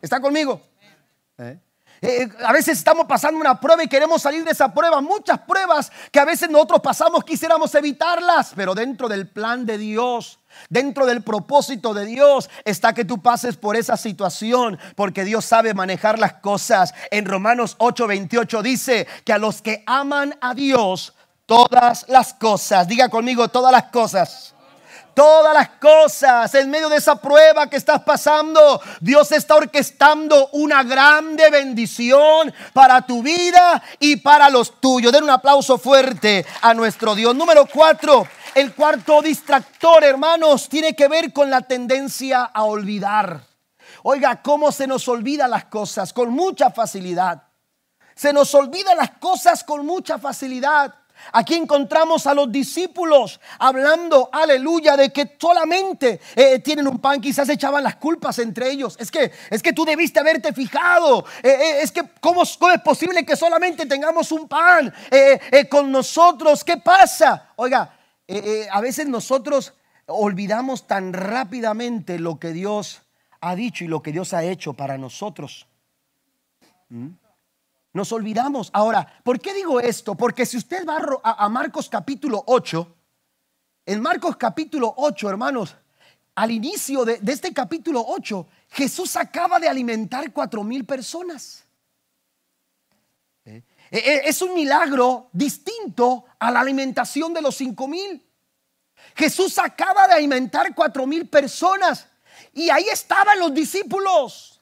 [0.00, 0.60] ¿Está conmigo?
[1.38, 1.58] ¿Eh?
[2.00, 5.00] Eh, a veces estamos pasando una prueba y queremos salir de esa prueba.
[5.00, 10.38] Muchas pruebas que a veces nosotros pasamos quisiéramos evitarlas, pero dentro del plan de Dios,
[10.68, 15.74] dentro del propósito de Dios está que tú pases por esa situación, porque Dios sabe
[15.74, 16.94] manejar las cosas.
[17.10, 21.14] En Romanos 8:28 dice que a los que aman a Dios,
[21.48, 22.86] todas las cosas.
[22.86, 24.54] Diga conmigo todas las cosas.
[25.14, 30.84] Todas las cosas en medio de esa prueba que estás pasando, Dios está orquestando una
[30.84, 35.10] grande bendición para tu vida y para los tuyos.
[35.10, 37.34] Den un aplauso fuerte a nuestro Dios.
[37.34, 43.40] Número cuatro, el cuarto distractor, hermanos, tiene que ver con la tendencia a olvidar.
[44.04, 47.42] Oiga, cómo se nos olvida las cosas con mucha facilidad.
[48.14, 50.94] Se nos olvida las cosas con mucha facilidad.
[51.32, 57.48] Aquí encontramos a los discípulos hablando, aleluya, de que solamente eh, tienen un pan, quizás
[57.48, 58.96] echaban las culpas entre ellos.
[58.98, 61.24] Es que, es que tú debiste haberte fijado.
[61.42, 64.92] Eh, eh, es que, ¿cómo, es posible que solamente tengamos un pan
[65.70, 66.64] con nosotros?
[66.64, 67.52] ¿Qué pasa?
[67.56, 67.94] Oiga,
[68.70, 69.74] a veces nosotros
[70.06, 73.02] olvidamos tan rápidamente lo que Dios
[73.40, 75.66] ha dicho y lo que Dios ha hecho para nosotros.
[76.88, 77.08] ¿Mm?
[77.98, 78.70] Nos olvidamos.
[78.72, 80.14] Ahora, ¿por qué digo esto?
[80.14, 82.96] Porque si usted va a, Marcos capítulo 8,
[83.86, 85.74] en Marcos capítulo 8, hermanos,
[86.36, 91.64] al inicio de, este capítulo 8, Jesús acaba de alimentar cuatro mil personas.
[93.44, 98.24] Eh, eh, eh, es un milagro distinto a la alimentación de los cinco mil.
[99.16, 102.06] Jesús acaba de alimentar cuatro mil personas
[102.52, 104.57] y ahí estaban los discípulos.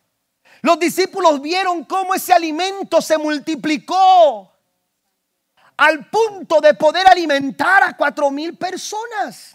[0.66, 4.52] Los discípulos vieron cómo ese alimento se multiplicó
[5.76, 9.54] al punto de poder alimentar a cuatro mil personas.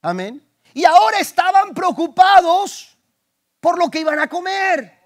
[0.00, 0.40] Amén.
[0.72, 2.96] Y ahora estaban preocupados
[3.58, 5.00] por lo que iban a comer.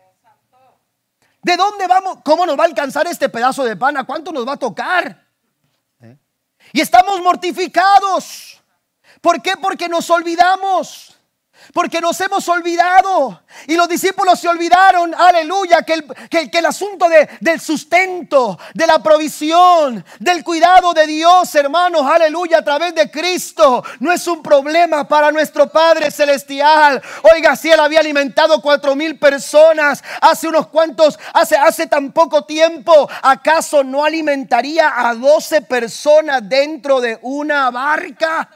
[1.41, 2.19] ¿De dónde vamos?
[2.23, 3.97] ¿Cómo nos va a alcanzar este pedazo de pan?
[3.97, 5.27] ¿A cuánto nos va a tocar?
[6.03, 6.19] ¿Eh?
[6.75, 8.63] Y estamos mortificados.
[9.23, 9.57] ¿Por qué?
[9.57, 11.18] Porque nos olvidamos
[11.73, 13.43] Porque nos hemos olvidado.
[13.67, 18.87] Y los discípulos se olvidaron, aleluya, que el, que, el asunto de, del sustento, de
[18.87, 24.43] la provisión, del cuidado de Dios, hermanos, aleluya, a través de Cristo, no es un
[24.43, 27.03] problema para nuestro Padre Celestial.
[27.35, 32.45] Oiga, si Él había alimentado cuatro mil personas hace unos cuantos, hace, hace tan poco
[32.45, 38.49] tiempo, ¿acaso no alimentaría a doce personas dentro de una barca?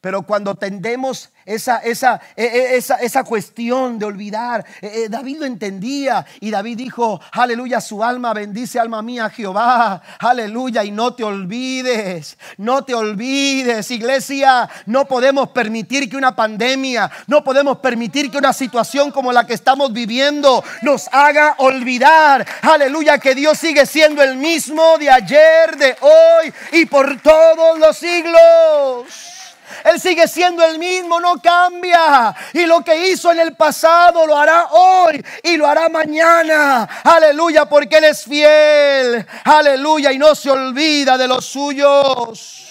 [0.00, 5.44] Pero cuando tendemos esa, esa, e, e, esa, esa cuestión de olvidar, eh, David lo
[5.44, 11.24] entendía y David dijo, aleluya, su alma bendice alma mía Jehová, aleluya, y no te
[11.24, 18.38] olvides, no te olvides, iglesia, no podemos permitir que una pandemia, no podemos permitir que
[18.38, 24.22] una situación como la que estamos viviendo nos haga olvidar, aleluya, que Dios sigue siendo
[24.22, 29.37] el mismo de ayer, de hoy y por todos los siglos.
[29.84, 32.34] Él sigue siendo el mismo, no cambia.
[32.52, 36.88] Y lo que hizo en el pasado lo hará hoy y lo hará mañana.
[37.04, 39.26] Aleluya, porque Él es fiel.
[39.44, 42.67] Aleluya, y no se olvida de los suyos.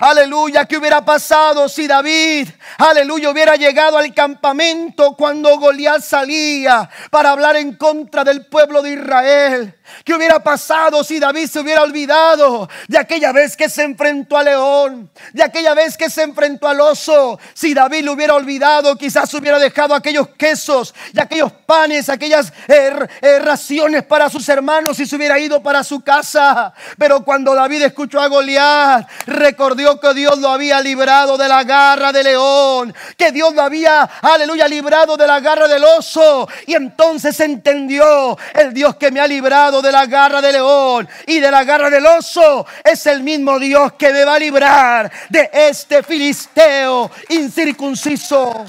[0.00, 7.32] Aleluya, ¿qué hubiera pasado si David, aleluya, hubiera llegado al campamento cuando Goliat salía para
[7.32, 9.74] hablar en contra del pueblo de Israel?
[10.04, 14.44] ¿Qué hubiera pasado si David se hubiera olvidado de aquella vez que se enfrentó al
[14.44, 15.10] león?
[15.32, 17.40] De aquella vez que se enfrentó al oso.
[17.54, 22.92] Si David lo hubiera olvidado, quizás hubiera dejado aquellos quesos y aquellos panes, aquellas eh,
[23.20, 26.72] eh, raciones para sus hermanos y se hubiera ido para su casa.
[26.98, 32.12] Pero cuando David escuchó a Goliat, recordó que Dios lo había librado de la garra
[32.12, 36.48] del león, que Dios lo había, aleluya, librado de la garra del oso.
[36.66, 41.40] Y entonces entendió el Dios que me ha librado de la garra del león y
[41.40, 45.50] de la garra del oso, es el mismo Dios que me va a librar de
[45.52, 48.66] este filisteo incircunciso.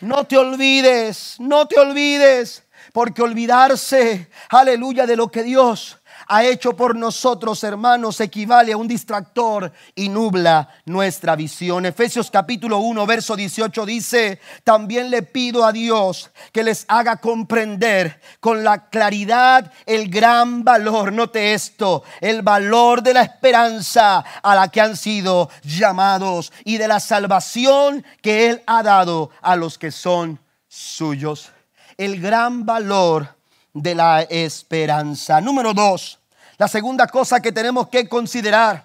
[0.00, 5.97] No te olvides, no te olvides, porque olvidarse, aleluya, de lo que Dios
[6.28, 11.86] ha hecho por nosotros, hermanos, equivale a un distractor y nubla nuestra visión.
[11.86, 18.20] Efesios capítulo 1, verso 18 dice, también le pido a Dios que les haga comprender
[18.40, 24.68] con la claridad el gran valor, note esto, el valor de la esperanza a la
[24.68, 29.90] que han sido llamados y de la salvación que Él ha dado a los que
[29.90, 30.38] son
[30.68, 31.52] suyos.
[31.96, 33.38] El gran valor
[33.72, 35.40] de la esperanza.
[35.40, 36.17] Número dos,
[36.58, 38.84] la segunda cosa que tenemos que considerar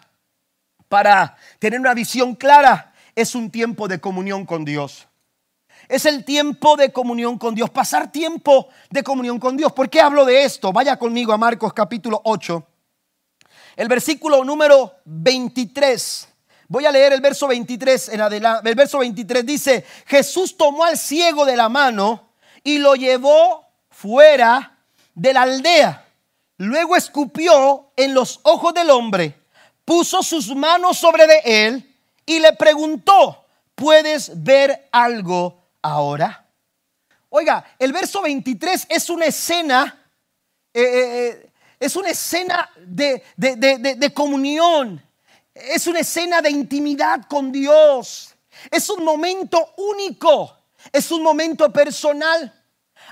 [0.87, 5.07] para tener una visión clara es un tiempo de comunión con Dios.
[5.89, 9.73] Es el tiempo de comunión con Dios, pasar tiempo de comunión con Dios.
[9.73, 10.71] ¿Por qué hablo de esto?
[10.71, 12.63] Vaya conmigo a Marcos capítulo 8.
[13.75, 16.27] El versículo número 23.
[16.67, 18.69] Voy a leer el verso 23 en adelante.
[18.69, 22.29] El verso 23 dice, Jesús tomó al ciego de la mano
[22.63, 24.77] y lo llevó fuera
[25.15, 26.02] de la aldea
[26.63, 29.37] Luego escupió en los ojos del hombre,
[29.83, 31.95] puso sus manos sobre de él
[32.25, 33.45] y le preguntó,
[33.75, 36.47] ¿puedes ver algo ahora?
[37.27, 40.07] Oiga, el verso 23 es una escena,
[40.73, 45.05] eh, eh, eh, es una escena de, de comunión,
[45.53, 48.35] es una escena de intimidad con Dios,
[48.71, 50.55] es un momento único,
[50.93, 52.62] es un momento personal.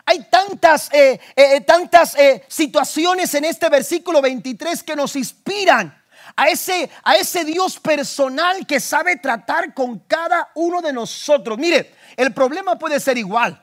[0.06, 2.16] Hay tantas, eh, eh, eh, tantas
[2.48, 5.98] situaciones en este versículo 23 que nos inspiran
[6.36, 11.58] a ese, a ese Dios personal que sabe tratar con cada uno de nosotros.
[11.58, 13.62] Mire, el problema puede ser igual,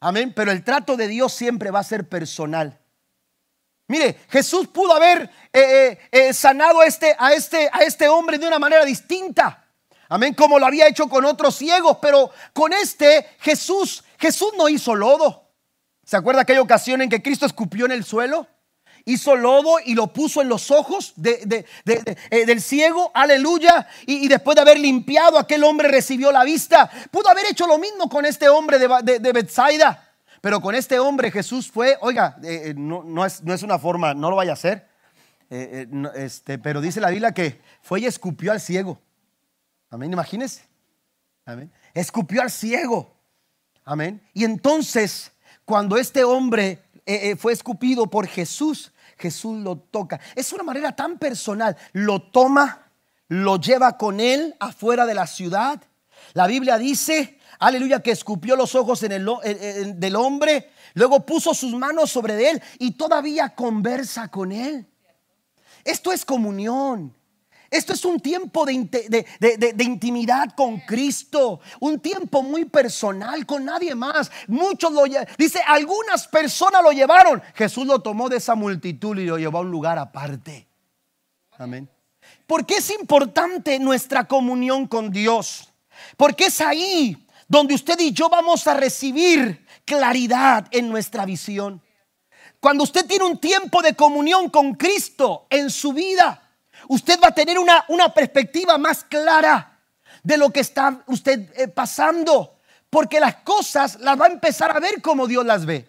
[0.00, 2.78] amén, pero el trato de Dios siempre va a ser personal.
[3.88, 5.30] Mire, Jesús pudo haber
[6.32, 9.64] sanado a este, a, este, a este hombre de una manera distinta.
[10.08, 14.94] Amén, como lo había hecho con otros ciegos, pero con este Jesús, Jesús no hizo
[14.94, 15.45] lodo.
[16.06, 18.46] ¿Se acuerda aquella ocasión en que Cristo escupió en el suelo?
[19.04, 21.64] Hizo lodo y lo puso en los ojos eh,
[22.46, 23.88] del ciego, aleluya.
[24.06, 26.88] Y, después de haber limpiado, aquel hombre recibió la vista.
[27.10, 30.08] Pudo haber hecho lo mismo con este hombre de, de Bethsaida.
[30.40, 34.14] Pero con este hombre Jesús fue, oiga, eh, eh, no, es, no, es, una forma,
[34.14, 34.88] no lo vaya a hacer.
[35.50, 39.00] este, pero dice la Biblia que fue y escupió al ciego.
[39.90, 40.62] Amén, imagínese.
[41.44, 41.72] Amén.
[41.94, 43.12] Escupió al ciego.
[43.84, 44.22] Amén.
[44.34, 45.32] Y entonces
[45.66, 50.20] cuando este hombre eh, eh, fue escupido por Jesús, Jesús lo toca.
[50.36, 51.76] Es una manera tan personal.
[51.92, 52.88] Lo toma,
[53.28, 55.82] lo lleva con él afuera de la ciudad.
[56.34, 59.26] La Biblia dice, aleluya, que escupió los ojos en el,
[59.98, 64.86] del hombre, luego puso sus manos sobre él y todavía conversa con él.
[65.84, 67.12] Esto es comunión.
[67.70, 68.74] Esto es un tiempo de,
[69.80, 74.30] intimidad con Cristo, un tiempo muy personal con nadie más.
[74.46, 75.04] Muchos lo
[75.36, 77.42] dice, algunas personas lo llevaron.
[77.54, 80.68] Jesús lo tomó de esa multitud y lo llevó a un lugar aparte.
[81.58, 81.88] Amén.
[82.46, 85.72] ¿Por qué es importante nuestra comunión con Dios?
[86.16, 91.82] Porque es ahí donde usted y yo vamos a recibir claridad en nuestra visión.
[92.60, 96.45] Cuando usted tiene un tiempo de comunión con Cristo en su vida,
[96.88, 99.78] usted va a tener una, una perspectiva más clara
[100.22, 102.58] de lo que está usted eh, pasando,
[102.90, 105.88] porque las cosas las va a empezar a ver como Dios las ve.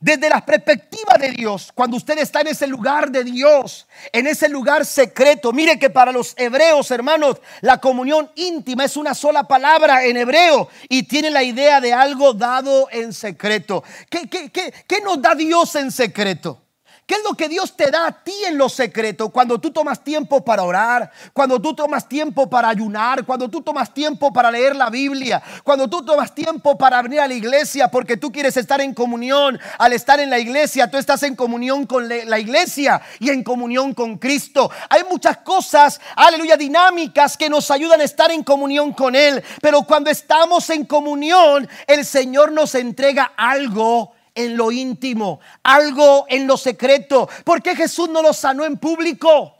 [0.00, 4.48] Desde la perspectiva de Dios, cuando usted está en ese lugar de Dios, en ese
[4.48, 10.04] lugar secreto, mire que para los hebreos, hermanos, la comunión íntima es una sola palabra
[10.06, 13.84] en hebreo y tiene la idea de algo dado en secreto.
[14.08, 16.62] ¿Qué, qué, qué, qué nos da Dios en secreto?
[17.10, 19.30] ¿Qué es lo que Dios te da a ti en lo secreto?
[19.30, 23.92] Cuando tú tomas tiempo para orar, cuando tú tomas tiempo para ayunar, cuando tú tomas
[23.92, 28.16] tiempo para leer la Biblia, cuando tú tomas tiempo para venir a la iglesia porque
[28.16, 29.58] tú quieres estar en comunión.
[29.78, 33.92] Al estar en la iglesia, tú estás en comunión con la iglesia y en comunión
[33.92, 34.70] con Cristo.
[34.88, 39.42] Hay muchas cosas, aleluya, dinámicas que nos ayudan a estar en comunión con Él.
[39.60, 46.46] Pero cuando estamos en comunión, el Señor nos entrega algo en lo íntimo, algo en
[46.46, 47.28] lo secreto.
[47.44, 49.54] ¿Por qué Jesús no lo sanó en público?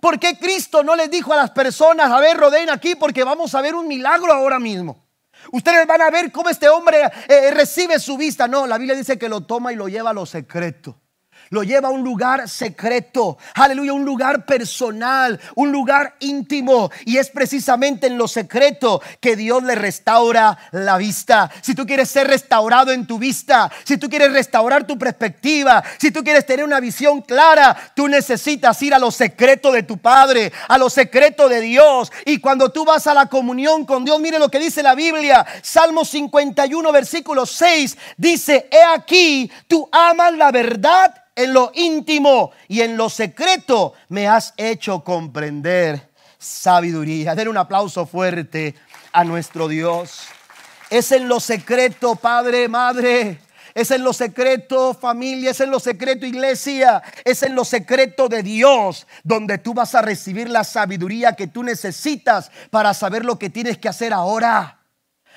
[0.00, 3.54] ¿Por qué Cristo no les dijo a las personas, a ver, rodeen aquí porque vamos
[3.54, 5.04] a ver un milagro ahora mismo?
[5.50, 8.46] Ustedes van a ver cómo este hombre eh, recibe su vista.
[8.46, 11.01] No, la Biblia dice que lo toma y lo lleva a lo secreto
[11.52, 16.90] lo lleva a un lugar secreto, aleluya, un lugar personal, un lugar íntimo.
[17.04, 21.50] Y es precisamente en lo secreto que Dios le restaura la vista.
[21.60, 26.10] Si tú quieres ser restaurado en tu vista, si tú quieres restaurar tu perspectiva, si
[26.10, 30.50] tú quieres tener una visión clara, tú necesitas ir a lo secreto de tu Padre,
[30.68, 32.10] a lo secreto de Dios.
[32.24, 35.44] Y cuando tú vas a la comunión con Dios, mire lo que dice la Biblia,
[35.60, 42.80] Salmo 51, versículo 6, dice, he aquí, tú amas la verdad en lo íntimo y
[42.80, 47.34] en lo secreto me has hecho comprender sabiduría.
[47.34, 48.74] Den un aplauso fuerte
[49.12, 50.22] a nuestro Dios.
[50.90, 53.38] Es en lo secreto, Padre, Madre.
[53.74, 57.02] Es en lo secreto, familia, es en lo secreto, iglesia.
[57.24, 61.62] Es en lo secreto de Dios donde tú vas a recibir la sabiduría que tú
[61.62, 64.81] necesitas para saber lo que tienes que hacer ahora.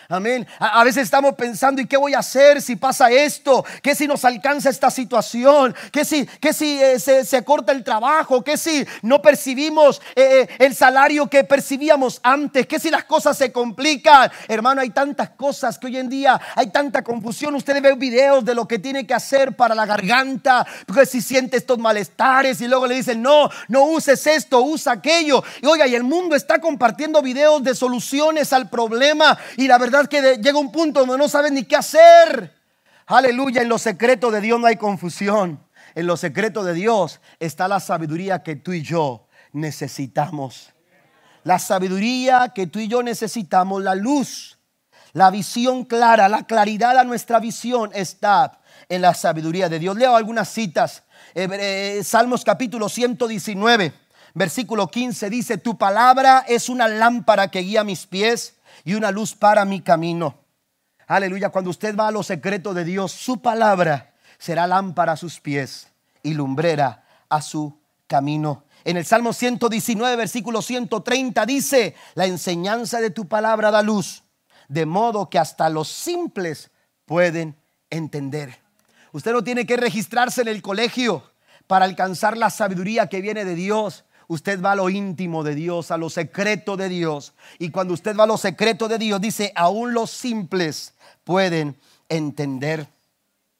[0.08, 0.46] Amén.
[0.60, 3.66] A, veces estamos pensando, ¿y qué voy a hacer si pasa esto?
[3.82, 5.76] ¿Qué si nos alcanza esta situación?
[5.92, 8.44] ¿Qué si, qué si eh, se, corta el trabajo?
[8.44, 12.68] ¿Qué si no percibimos eh, eh, el salario que percibíamos antes?
[12.68, 14.32] ¿Qué si las cosas se complican?
[14.48, 17.56] Hermano, hay tantas cosas que hoy en día hay tanta confusión.
[17.56, 21.58] Ustedes ven videos de lo que tiene que hacer para la garganta, porque si siente
[21.58, 25.44] estos malestares y luego le dicen, no, no uses esto, usa aquello.
[25.64, 29.95] Y oiga, y el mundo está compartiendo videos de soluciones al problema y la verdad
[30.10, 32.54] que llega un punto donde no sabes ni qué hacer.
[33.08, 35.64] Aleluya, en lo secreto de Dios no hay confusión.
[35.96, 40.74] En lo secreto de Dios está la sabiduría que tú y yo necesitamos.
[41.44, 44.58] La sabiduría que tú y yo necesitamos, la luz,
[45.14, 49.96] la visión clara, la claridad a nuestra visión está en la sabiduría de Dios.
[49.96, 51.04] Leo algunas citas.
[52.04, 53.94] Salmos capítulo 119,
[54.34, 58.55] versículo 15 dice, tu palabra es una lámpara que guía mis pies
[58.86, 60.36] y una luz para mi camino.
[61.08, 65.42] Aleluya, cuando usted va a lo secreto de Dios, su palabra será lámpara a sus
[65.42, 65.90] pies
[66.24, 67.78] y lumbrera a su
[68.08, 68.64] camino.
[68.84, 74.24] En el Salmo 119, versículo 130 dice, la enseñanza de tu palabra da luz,
[74.68, 76.70] de modo que hasta los simples
[77.06, 77.58] pueden
[77.90, 78.60] entender.
[79.12, 81.24] Usted no tiene que registrarse en el colegio
[81.66, 85.92] para alcanzar la sabiduría que viene de Dios usted va a lo íntimo de Dios,
[85.92, 87.34] a lo secreto de Dios.
[87.60, 91.78] Y cuando usted va a lo secreto de Dios, dice, aún los simples pueden
[92.10, 92.88] entender.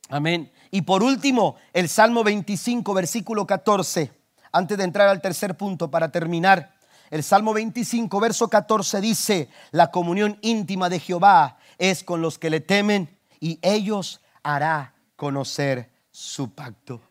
[0.10, 0.52] Amén.
[0.72, 4.12] Y por último, el Salmo 25, versículo 14,
[4.52, 6.76] antes de entrar al tercer punto para terminar.
[7.12, 12.50] El Salmo 25, verso 14 dice, la comunión íntima de Jehová es con los que
[12.50, 17.02] le temen y ellos hará conocer su pacto.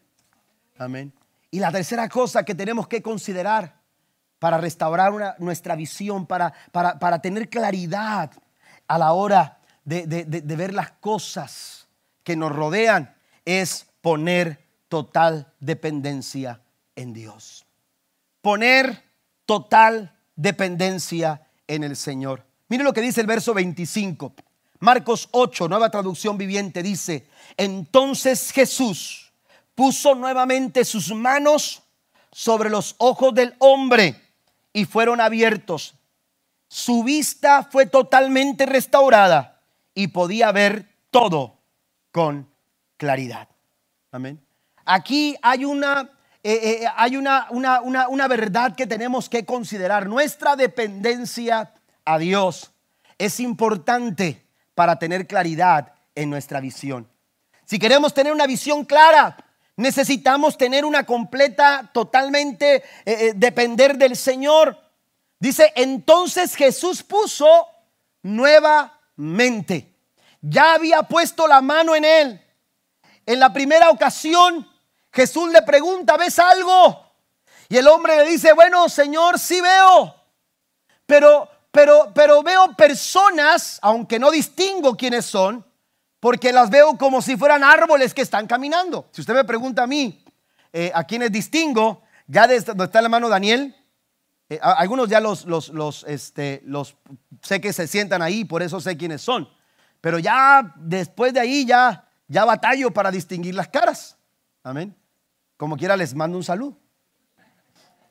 [0.79, 1.13] Amén.
[1.55, 3.81] Y la tercera cosa que tenemos que considerar
[4.41, 6.53] para restaurar nuestra visión, para,
[7.23, 8.33] tener claridad
[8.89, 11.87] a la hora de, de ver las cosas
[12.25, 16.61] que nos rodean, es poner total dependencia
[16.97, 17.65] en Dios.
[18.41, 19.05] Poner
[19.47, 22.45] total dependencia en el Señor.
[22.67, 24.35] Mire lo que dice el verso 25.
[24.81, 29.24] Marcos 8, nueva traducción viviente, dice, entonces Jesús
[29.75, 31.83] puso nuevamente sus manos
[32.31, 34.21] sobre los ojos del hombre
[34.73, 35.95] y fueron abiertos.
[36.69, 39.63] Su vista fue totalmente restaurada
[39.95, 41.61] y podía ver todo
[42.11, 42.51] con
[42.97, 43.49] claridad.
[44.11, 44.45] Amén.
[44.85, 46.11] Aquí hay una,
[46.43, 50.09] eh, eh, hay una, una, una verdad que tenemos que considerar.
[50.09, 51.73] Nuestra dependencia
[52.05, 52.73] a Dios
[53.19, 54.45] es importante
[54.75, 57.09] para tener claridad en nuestra visión.
[57.65, 59.37] Si queremos tener una visión clara,
[59.77, 64.79] necesitamos tener una completa, totalmente eh, depender del Señor.
[65.39, 67.69] Dice, entonces Jesús puso
[68.23, 69.95] nuevamente.
[70.41, 72.41] Ya había puesto la mano en él.
[73.27, 74.69] En la primera ocasión,
[75.13, 77.05] Jesús le pregunta, ¿ves algo?
[77.69, 80.15] Y el hombre le dice, bueno, Señor, sí veo.
[81.07, 85.65] Pero, pero, pero veo personas, aunque no distingo quiénes son,
[86.25, 89.07] porque las veo como si fueran árboles que están caminando.
[89.13, 90.25] Si usted me pregunta a mí,
[90.73, 93.77] eh, a quiénes distingo, ya desde donde está la mano Daniel,
[94.49, 95.21] eh, algunos ya
[96.07, 96.97] este, los
[97.43, 99.47] sé que se sientan ahí, por eso sé quiénes son.
[100.01, 104.17] Pero ya después de ahí ya, ya batallo para distinguir las caras.
[104.63, 104.97] Amén.
[105.59, 106.79] Como quiera les mando un saludo.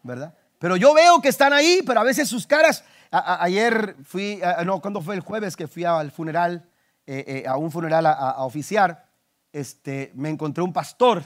[0.04, 0.36] ¿Verdad?
[0.60, 2.84] Pero yo veo que están ahí, pero a veces sus caras.
[3.10, 6.70] ayer fui, no, cuando fue el jueves que fui al funeral,
[7.06, 9.10] eh, eh, a un funeral a, oficiar,
[9.52, 11.24] este, me encontré un pastor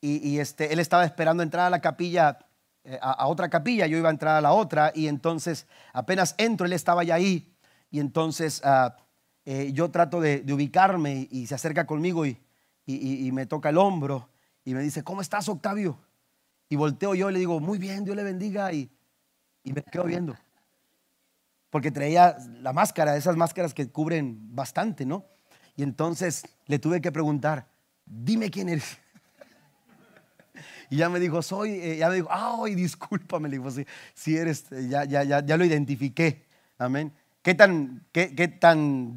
[0.00, 2.38] y, y, este, él estaba esperando entrar a la capilla
[2.84, 6.66] eh, a, otra capilla, yo iba a entrar a la otra y entonces apenas entro,
[6.66, 7.54] él estaba ya ahí
[7.90, 8.96] y entonces ah,
[9.72, 12.38] yo trato de, ubicarme y, se acerca conmigo y,
[13.32, 14.28] me toca el hombro
[14.64, 15.98] y me dice, ¿cómo estás Octavio?
[16.68, 18.90] Y volteo yo y le digo, muy bien, Dios le bendiga y,
[19.64, 20.36] me quedo viendo.
[21.72, 25.24] Porque traía la máscara, esas máscaras que cubren bastante, ¿no?
[25.74, 27.66] Y entonces le tuve que preguntar,
[28.04, 28.98] dime quién eres.
[30.90, 33.70] Y ya me dijo, soy, eh, ya me dijo, ay, discúlpame, le dijo,
[34.12, 36.44] si, eres, eh, ya, ya, ya, ya lo identifiqué.
[36.76, 37.14] Amén.
[37.40, 38.28] ¿Qué tan, qué,
[38.60, 39.16] tan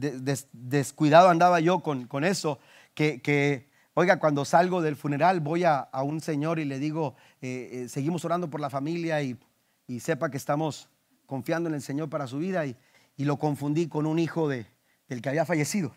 [0.53, 2.59] descuidado andaba yo con, con eso?
[2.93, 7.17] Que, que, oiga, cuando salgo del funeral voy a, a un señor y le digo,
[7.41, 9.37] eh, seguimos orando por la familia y,
[9.85, 10.87] y, sepa que estamos
[11.25, 12.75] confiando en el Señor para su vida y,
[13.17, 14.67] y lo confundí con un hijo de,
[15.07, 15.93] del que había fallecido.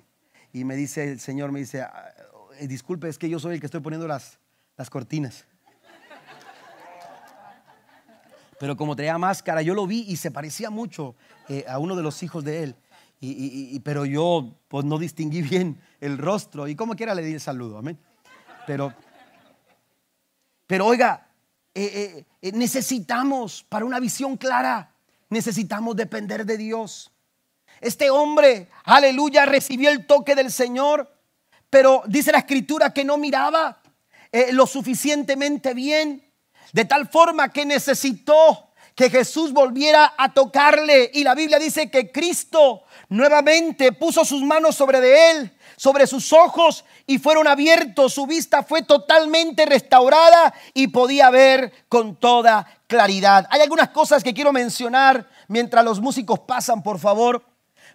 [0.53, 2.13] Y me dice el Señor, me dice, ah,
[2.67, 4.39] disculpe, es que yo soy el que estoy poniendo las,
[4.77, 5.45] las cortinas.
[8.59, 11.15] pero como traía máscara, yo lo vi y se parecía mucho
[11.49, 12.77] eh, a uno de los hijos de él.
[13.21, 17.41] Y, pero yo pues no distinguí bien el rostro y como quiera le di el
[17.41, 17.99] saludo, amén.
[18.65, 18.95] Pero,
[20.69, 21.27] pero oiga,
[21.75, 24.95] eh, eh, necesitamos para una visión clara,
[25.29, 27.13] necesitamos depender de Dios.
[27.81, 31.13] Este hombre, aleluya, recibió el toque del Señor,
[31.71, 33.83] pero dice la escritura que no miraba
[34.53, 36.25] lo suficientemente bien
[36.73, 38.68] de tal forma que necesitó
[38.99, 41.13] que Jesús volviera a tocarle.
[41.15, 46.33] Y la Biblia dice que Cristo nuevamente puso sus manos sobre de él, sobre sus
[46.33, 48.15] ojos, y fueron abiertos.
[48.15, 53.47] Su vista fue totalmente restaurada y podía ver con toda claridad.
[53.51, 57.45] Hay algunas cosas que quiero mencionar mientras los músicos pasan, por favor.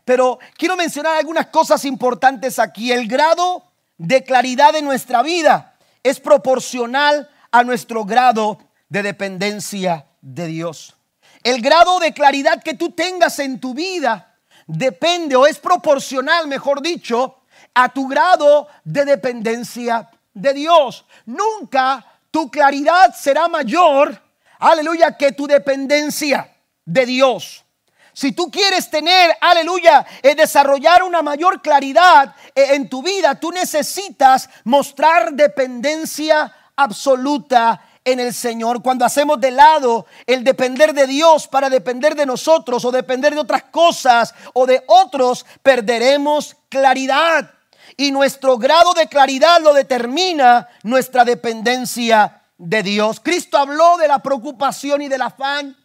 [0.05, 2.93] Pero quiero mencionar algunas cosas importantes aquí.
[2.93, 3.65] El grado
[3.97, 10.95] de claridad de nuestra vida es proporcional a nuestro grado de dependencia de Dios.
[11.43, 16.81] El grado de claridad que tú tengas en tu vida depende o es proporcional, mejor
[16.81, 17.41] dicho,
[17.73, 21.05] a tu grado de dependencia de Dios.
[21.25, 24.19] Nunca tu claridad será mayor,
[24.59, 26.49] aleluya, que tu dependencia
[26.85, 27.65] de Dios.
[28.13, 33.51] Si tú quieres tener, aleluya, eh, desarrollar una mayor claridad eh, en tu vida, tú
[33.51, 38.81] necesitas mostrar dependencia absoluta en el Señor.
[38.81, 43.39] Cuando hacemos de lado el depender de Dios para depender de nosotros o depender de
[43.39, 47.51] otras cosas o de otros, perderemos claridad.
[47.97, 53.19] Y nuestro grado de claridad lo determina nuestra dependencia de Dios.
[53.19, 55.77] Cristo habló de la preocupación y del afán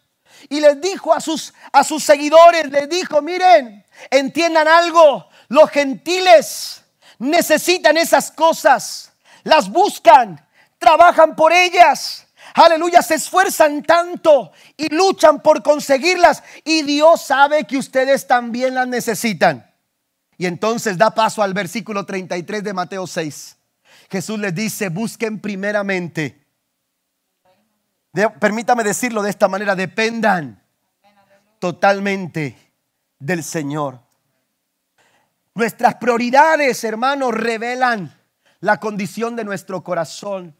[0.47, 6.83] y les dijo a sus, a sus seguidores, les dijo, miren, entiendan algo, los gentiles
[7.17, 9.11] necesitan esas cosas,
[9.43, 10.45] las buscan,
[10.79, 12.25] trabajan por ellas.
[12.55, 18.87] Aleluya, se esfuerzan tanto y luchan por conseguirlas y Dios sabe que ustedes también las
[18.87, 19.71] necesitan.
[20.37, 23.57] Y entonces da paso al versículo 33 de Mateo 6.
[24.09, 26.43] Jesús les dice, busquen primeramente.
[28.39, 30.63] permítame decirlo de esta manera, dependan
[31.59, 32.57] totalmente
[33.19, 33.99] del Señor.
[35.53, 38.17] Nuestras prioridades, hermanos, revelan
[38.61, 40.55] la condición de nuestro corazón.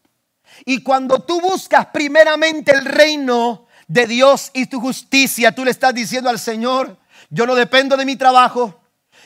[0.65, 5.93] Y cuando tú buscas primeramente el reino de Dios y tu justicia, tú le estás
[5.93, 6.97] diciendo al Señor,
[7.29, 8.79] yo no dependo de mi trabajo,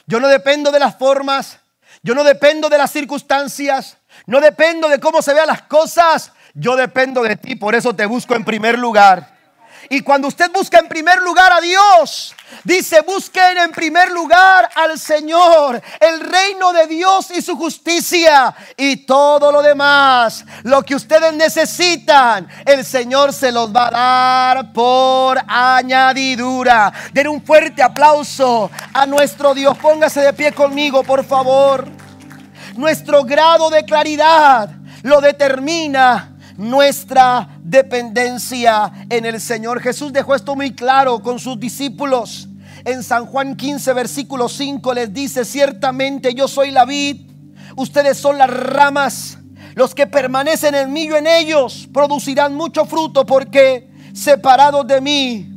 [0.07, 1.59] yo no dependo de las formas,
[2.01, 6.75] yo no dependo de las circunstancias, no dependo de cómo se vean las cosas, yo
[6.75, 9.32] dependo de ti, por eso te busco en primer lugar.
[9.89, 14.97] Y cuando usted busca en primer lugar a Dios, dice, busquen en primer lugar al
[14.97, 21.33] Señor, el reino de Dios y su justicia y todo lo demás, lo que ustedes
[21.33, 26.93] necesitan, el Señor se los va a dar por añadidura.
[27.11, 29.77] Den un fuerte aplauso a nuestro Dios.
[29.77, 31.87] Póngase de pie conmigo, por favor.
[32.75, 34.69] Nuestro grado de claridad
[35.03, 39.81] lo determina nuestra dependencia en el Señor.
[39.81, 42.47] Jesús dejó esto muy claro con sus discípulos.
[42.85, 47.31] En San Juan 15, versículo 5 les dice, ciertamente yo soy la vid,
[47.77, 49.37] ustedes son las ramas,
[49.75, 55.49] los que permanecen en mí y en ellos producirán mucho fruto porque separados de mí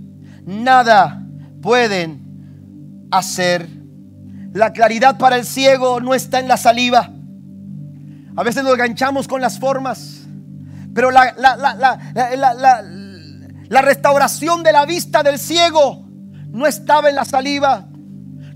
[0.44, 1.26] nada
[1.60, 3.68] pueden hacer.
[4.52, 7.10] La claridad para el ciego no está en la saliva.
[8.36, 10.15] A veces nos enganchamos con las formas.
[10.96, 11.34] Pero la,
[13.68, 16.08] la, restauración de la vista del ciego
[16.48, 17.86] no estaba en la saliva,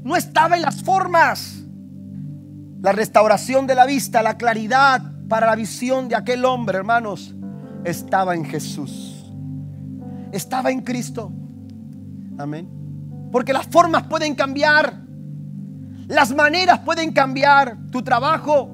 [0.03, 1.59] no estaba en las formas.
[2.81, 7.35] La restauración de la vista, la claridad para la visión de aquel hombre, hermanos,
[7.85, 9.31] estaba en Jesús.
[10.33, 11.31] Estaba en Cristo.
[12.39, 12.71] Amén.
[13.31, 14.95] Porque las formas pueden cambiar.
[16.07, 17.77] Las maneras pueden cambiar.
[17.91, 18.71] Tu trabajo,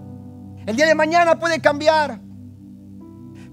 [0.67, 2.26] el día de mañana puede cambiar.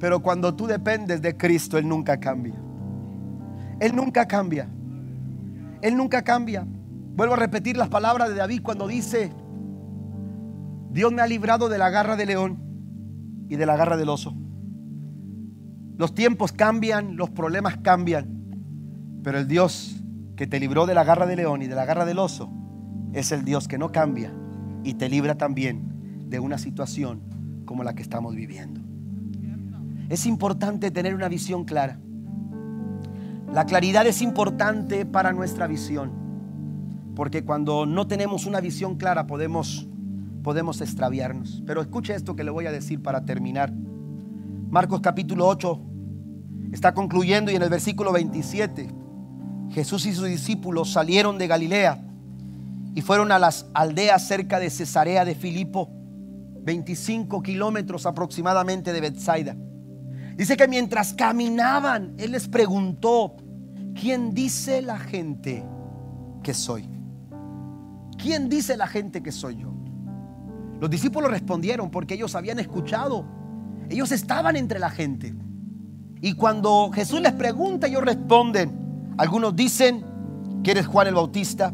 [0.04, 2.56] Pero cuando tú dependes de Cristo, Él nunca cambia.
[3.80, 4.68] Él nunca cambia.
[5.82, 6.68] Él nunca cambia.
[7.16, 9.32] Vuelvo a repetir las palabras de David cuando dice,
[10.91, 14.36] Dios me ha librado de la garra del león y de la garra del oso.
[15.95, 20.04] Los tiempos cambian, los problemas cambian, pero el Dios
[20.36, 22.51] que te libró de la garra del león y de la garra del oso
[23.14, 24.34] es el Dios que no cambia
[24.84, 27.22] y te libra también de una situación
[27.64, 28.82] como la que estamos viviendo.
[30.10, 31.99] Es importante tener una visión clara.
[33.54, 36.12] La claridad es importante para nuestra visión,
[37.16, 39.88] porque cuando no tenemos una visión clara podemos,
[40.41, 41.62] podemos extraviarnos.
[41.66, 43.72] Pero escuche esto que le voy a decir para terminar.
[44.70, 45.80] Marcos capítulo 8
[46.72, 48.89] está concluyendo y en el versículo 27
[49.74, 52.04] Jesús y sus discípulos salieron de Galilea
[52.95, 55.89] y fueron a las aldeas cerca de Cesarea de Filipo,
[56.62, 59.56] 25 kilómetros aproximadamente de Bethsaida.
[60.36, 63.36] Dice que mientras caminaban, Él les preguntó,
[63.99, 65.63] ¿quién dice la gente
[66.41, 66.89] que soy?
[68.17, 69.73] ¿Quién dice la gente que soy yo?
[70.79, 73.25] Los discípulos respondieron porque ellos habían escuchado.
[73.89, 75.34] Ellos estaban entre la gente.
[76.21, 79.13] Y cuando Jesús les pregunta, ellos responden.
[79.17, 80.05] Algunos dicen
[80.63, 81.73] que eres Juan el Bautista.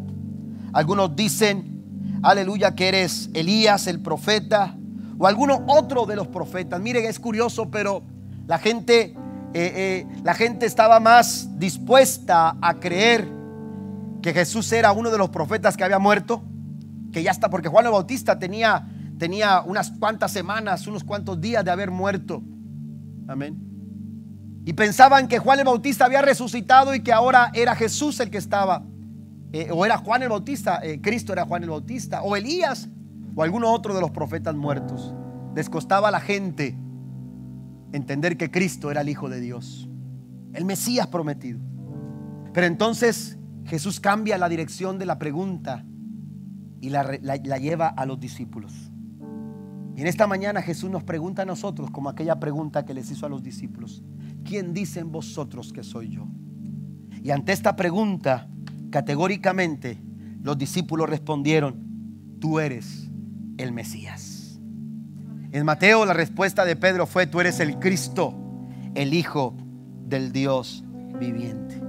[0.73, 4.75] Algunos dicen, aleluya, que eres Elías el profeta.
[5.17, 6.81] O alguno otro de los profetas.
[6.81, 8.03] Miren, es curioso, pero
[8.49, 9.15] la gente,
[9.53, 13.27] eh, eh, la gente estaba más dispuesta a creer
[14.23, 16.41] que Jesús era uno de los profetas que había muerto,
[17.13, 18.89] que ya está, porque Juan el Bautista tenía,
[19.19, 22.41] tenía unas cuantas semanas, unos cuantos días de haber muerto.
[23.27, 23.55] Amén.
[24.65, 28.39] Y pensaban que Juan el Bautista había resucitado y que ahora era Jesús el que
[28.39, 28.81] estaba.
[29.53, 32.89] Eh, o era Juan el Bautista, Cristo era Juan el Bautista, o Elías,
[33.35, 35.13] o alguno otro de los profetas muertos.
[35.55, 36.75] Les costaba a la gente
[37.91, 39.89] entender que Cristo era el Hijo de Dios,
[40.53, 41.59] el Mesías prometido.
[42.53, 45.85] Pero entonces Jesús cambia la dirección de la pregunta
[46.81, 47.05] y la,
[47.57, 48.91] lleva a los discípulos.
[49.95, 53.25] Y en esta mañana Jesús nos pregunta a nosotros, como aquella pregunta que les hizo
[53.25, 54.03] a los discípulos,
[54.43, 56.27] ¿quién dicen vosotros que soy yo?
[57.21, 58.49] Y ante esta pregunta,
[58.91, 60.01] categóricamente,
[60.41, 63.11] los discípulos respondieron, tú eres
[63.57, 64.38] el Mesías.
[65.51, 68.35] En Mateo la respuesta de Pedro fue, tú eres el Cristo,
[68.93, 69.55] el Hijo
[70.05, 70.83] del Dios
[71.19, 71.81] viviente.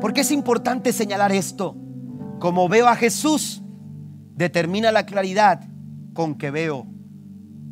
[0.00, 1.76] ¿Por qué es importante señalar esto?
[2.40, 3.62] Como veo a Jesús,
[4.34, 5.60] determina la claridad
[6.12, 6.86] con que veo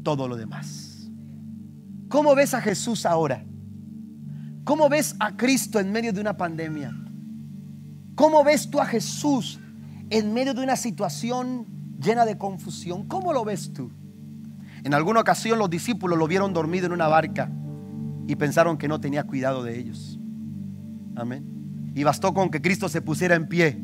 [0.04, 1.08] todo lo demás.
[2.08, 3.44] ¿Cómo ves a Jesús ahora?
[4.64, 6.92] ¿Cómo ves a Cristo en medio de una pandemia?
[8.14, 9.60] ¿Cómo ves tú a Jesús
[10.10, 11.66] en medio de una situación
[12.00, 13.06] llena de confusión?
[13.08, 13.90] ¿Cómo lo ves tú?
[14.86, 17.50] En alguna ocasión los discípulos lo vieron dormido en una barca
[18.28, 20.20] y pensaron que no tenía cuidado de ellos.
[21.16, 21.90] Amén.
[21.96, 23.82] Y bastó con que Cristo se pusiera en pie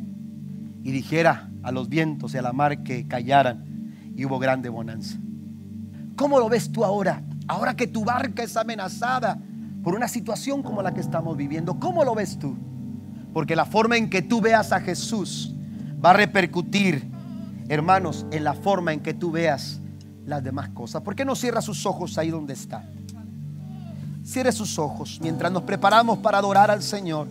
[0.84, 5.18] y dijera a los vientos y a la mar que callaran y hubo grande bonanza.
[6.14, 7.24] ¿Cómo lo ves tú ahora?
[7.48, 9.40] Ahora que tu barca es amenazada
[9.82, 11.80] por una situación como la que estamos viviendo.
[11.80, 12.56] ¿Cómo lo ves tú?
[13.32, 15.52] Porque la forma en que tú veas a Jesús
[16.04, 17.10] va a repercutir,
[17.68, 19.80] hermanos, en la forma en que tú veas
[20.26, 21.02] las demás cosas.
[21.02, 22.84] ¿Por qué no cierra sus ojos ahí donde está?
[24.24, 27.26] Cierre sus ojos mientras nos preparamos para adorar al Señor.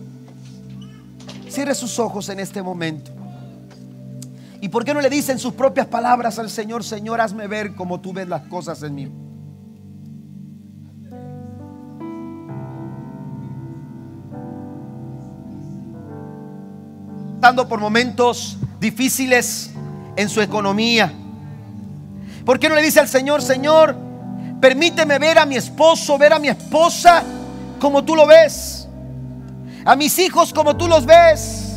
[1.48, 3.10] Cierre sus ojos en este momento.
[4.60, 8.00] ¿Y por qué no le dicen sus propias palabras al Señor, Señor, hazme ver como
[8.00, 9.10] tú ves las cosas en mí?
[17.34, 19.72] Estando por momentos difíciles
[20.14, 21.12] en su economía.
[22.44, 23.96] ¿Por qué no le dice al Señor, Señor,
[24.60, 27.22] permíteme ver a mi esposo, ver a mi esposa
[27.78, 28.88] como tú lo ves?
[29.84, 31.72] A mis hijos como tú los ves.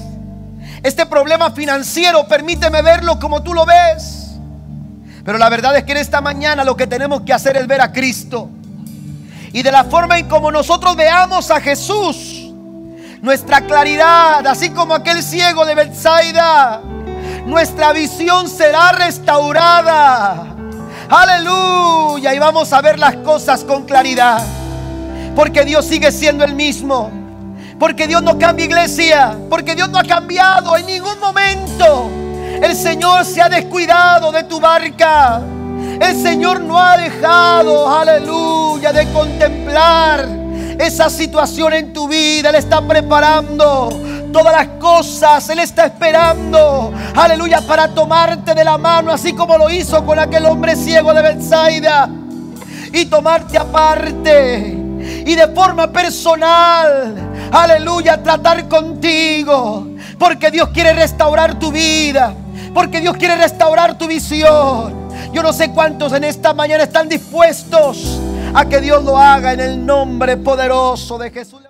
[0.83, 4.35] Este problema financiero, permíteme verlo como tú lo ves.
[5.23, 7.81] Pero la verdad es que en esta mañana lo que tenemos que hacer es ver
[7.81, 8.49] a Cristo.
[9.51, 12.51] Y de la forma en como nosotros veamos a Jesús,
[13.21, 16.81] nuestra claridad, así como aquel ciego de Bethsaida,
[17.45, 20.54] nuestra visión será restaurada.
[21.09, 22.33] Aleluya.
[22.33, 24.43] Y vamos a ver las cosas con claridad.
[25.35, 27.11] Porque Dios sigue siendo el mismo.
[27.79, 29.37] Porque Dios no cambia iglesia.
[29.49, 32.09] Porque Dios no ha cambiado en ningún momento.
[32.61, 35.41] El Señor se ha descuidado de tu barca.
[35.99, 40.44] El Señor no ha dejado, aleluya, de contemplar
[40.79, 42.49] esa situación en tu vida.
[42.49, 43.89] Él está preparando
[44.31, 45.49] todas las cosas.
[45.49, 50.45] Él está esperando, aleluya, para tomarte de la mano, así como lo hizo con aquel
[50.45, 52.09] hombre ciego de Bethsaida.
[52.91, 54.77] Y tomarte aparte.
[55.25, 57.15] Y de forma personal,
[57.51, 59.87] aleluya, tratar contigo.
[60.17, 62.33] Porque Dios quiere restaurar tu vida.
[62.73, 65.05] Porque Dios quiere restaurar tu visión.
[65.33, 68.19] Yo no sé cuántos en esta mañana están dispuestos
[68.57, 71.65] a que Dios lo haga en el nombre poderoso de Jesús.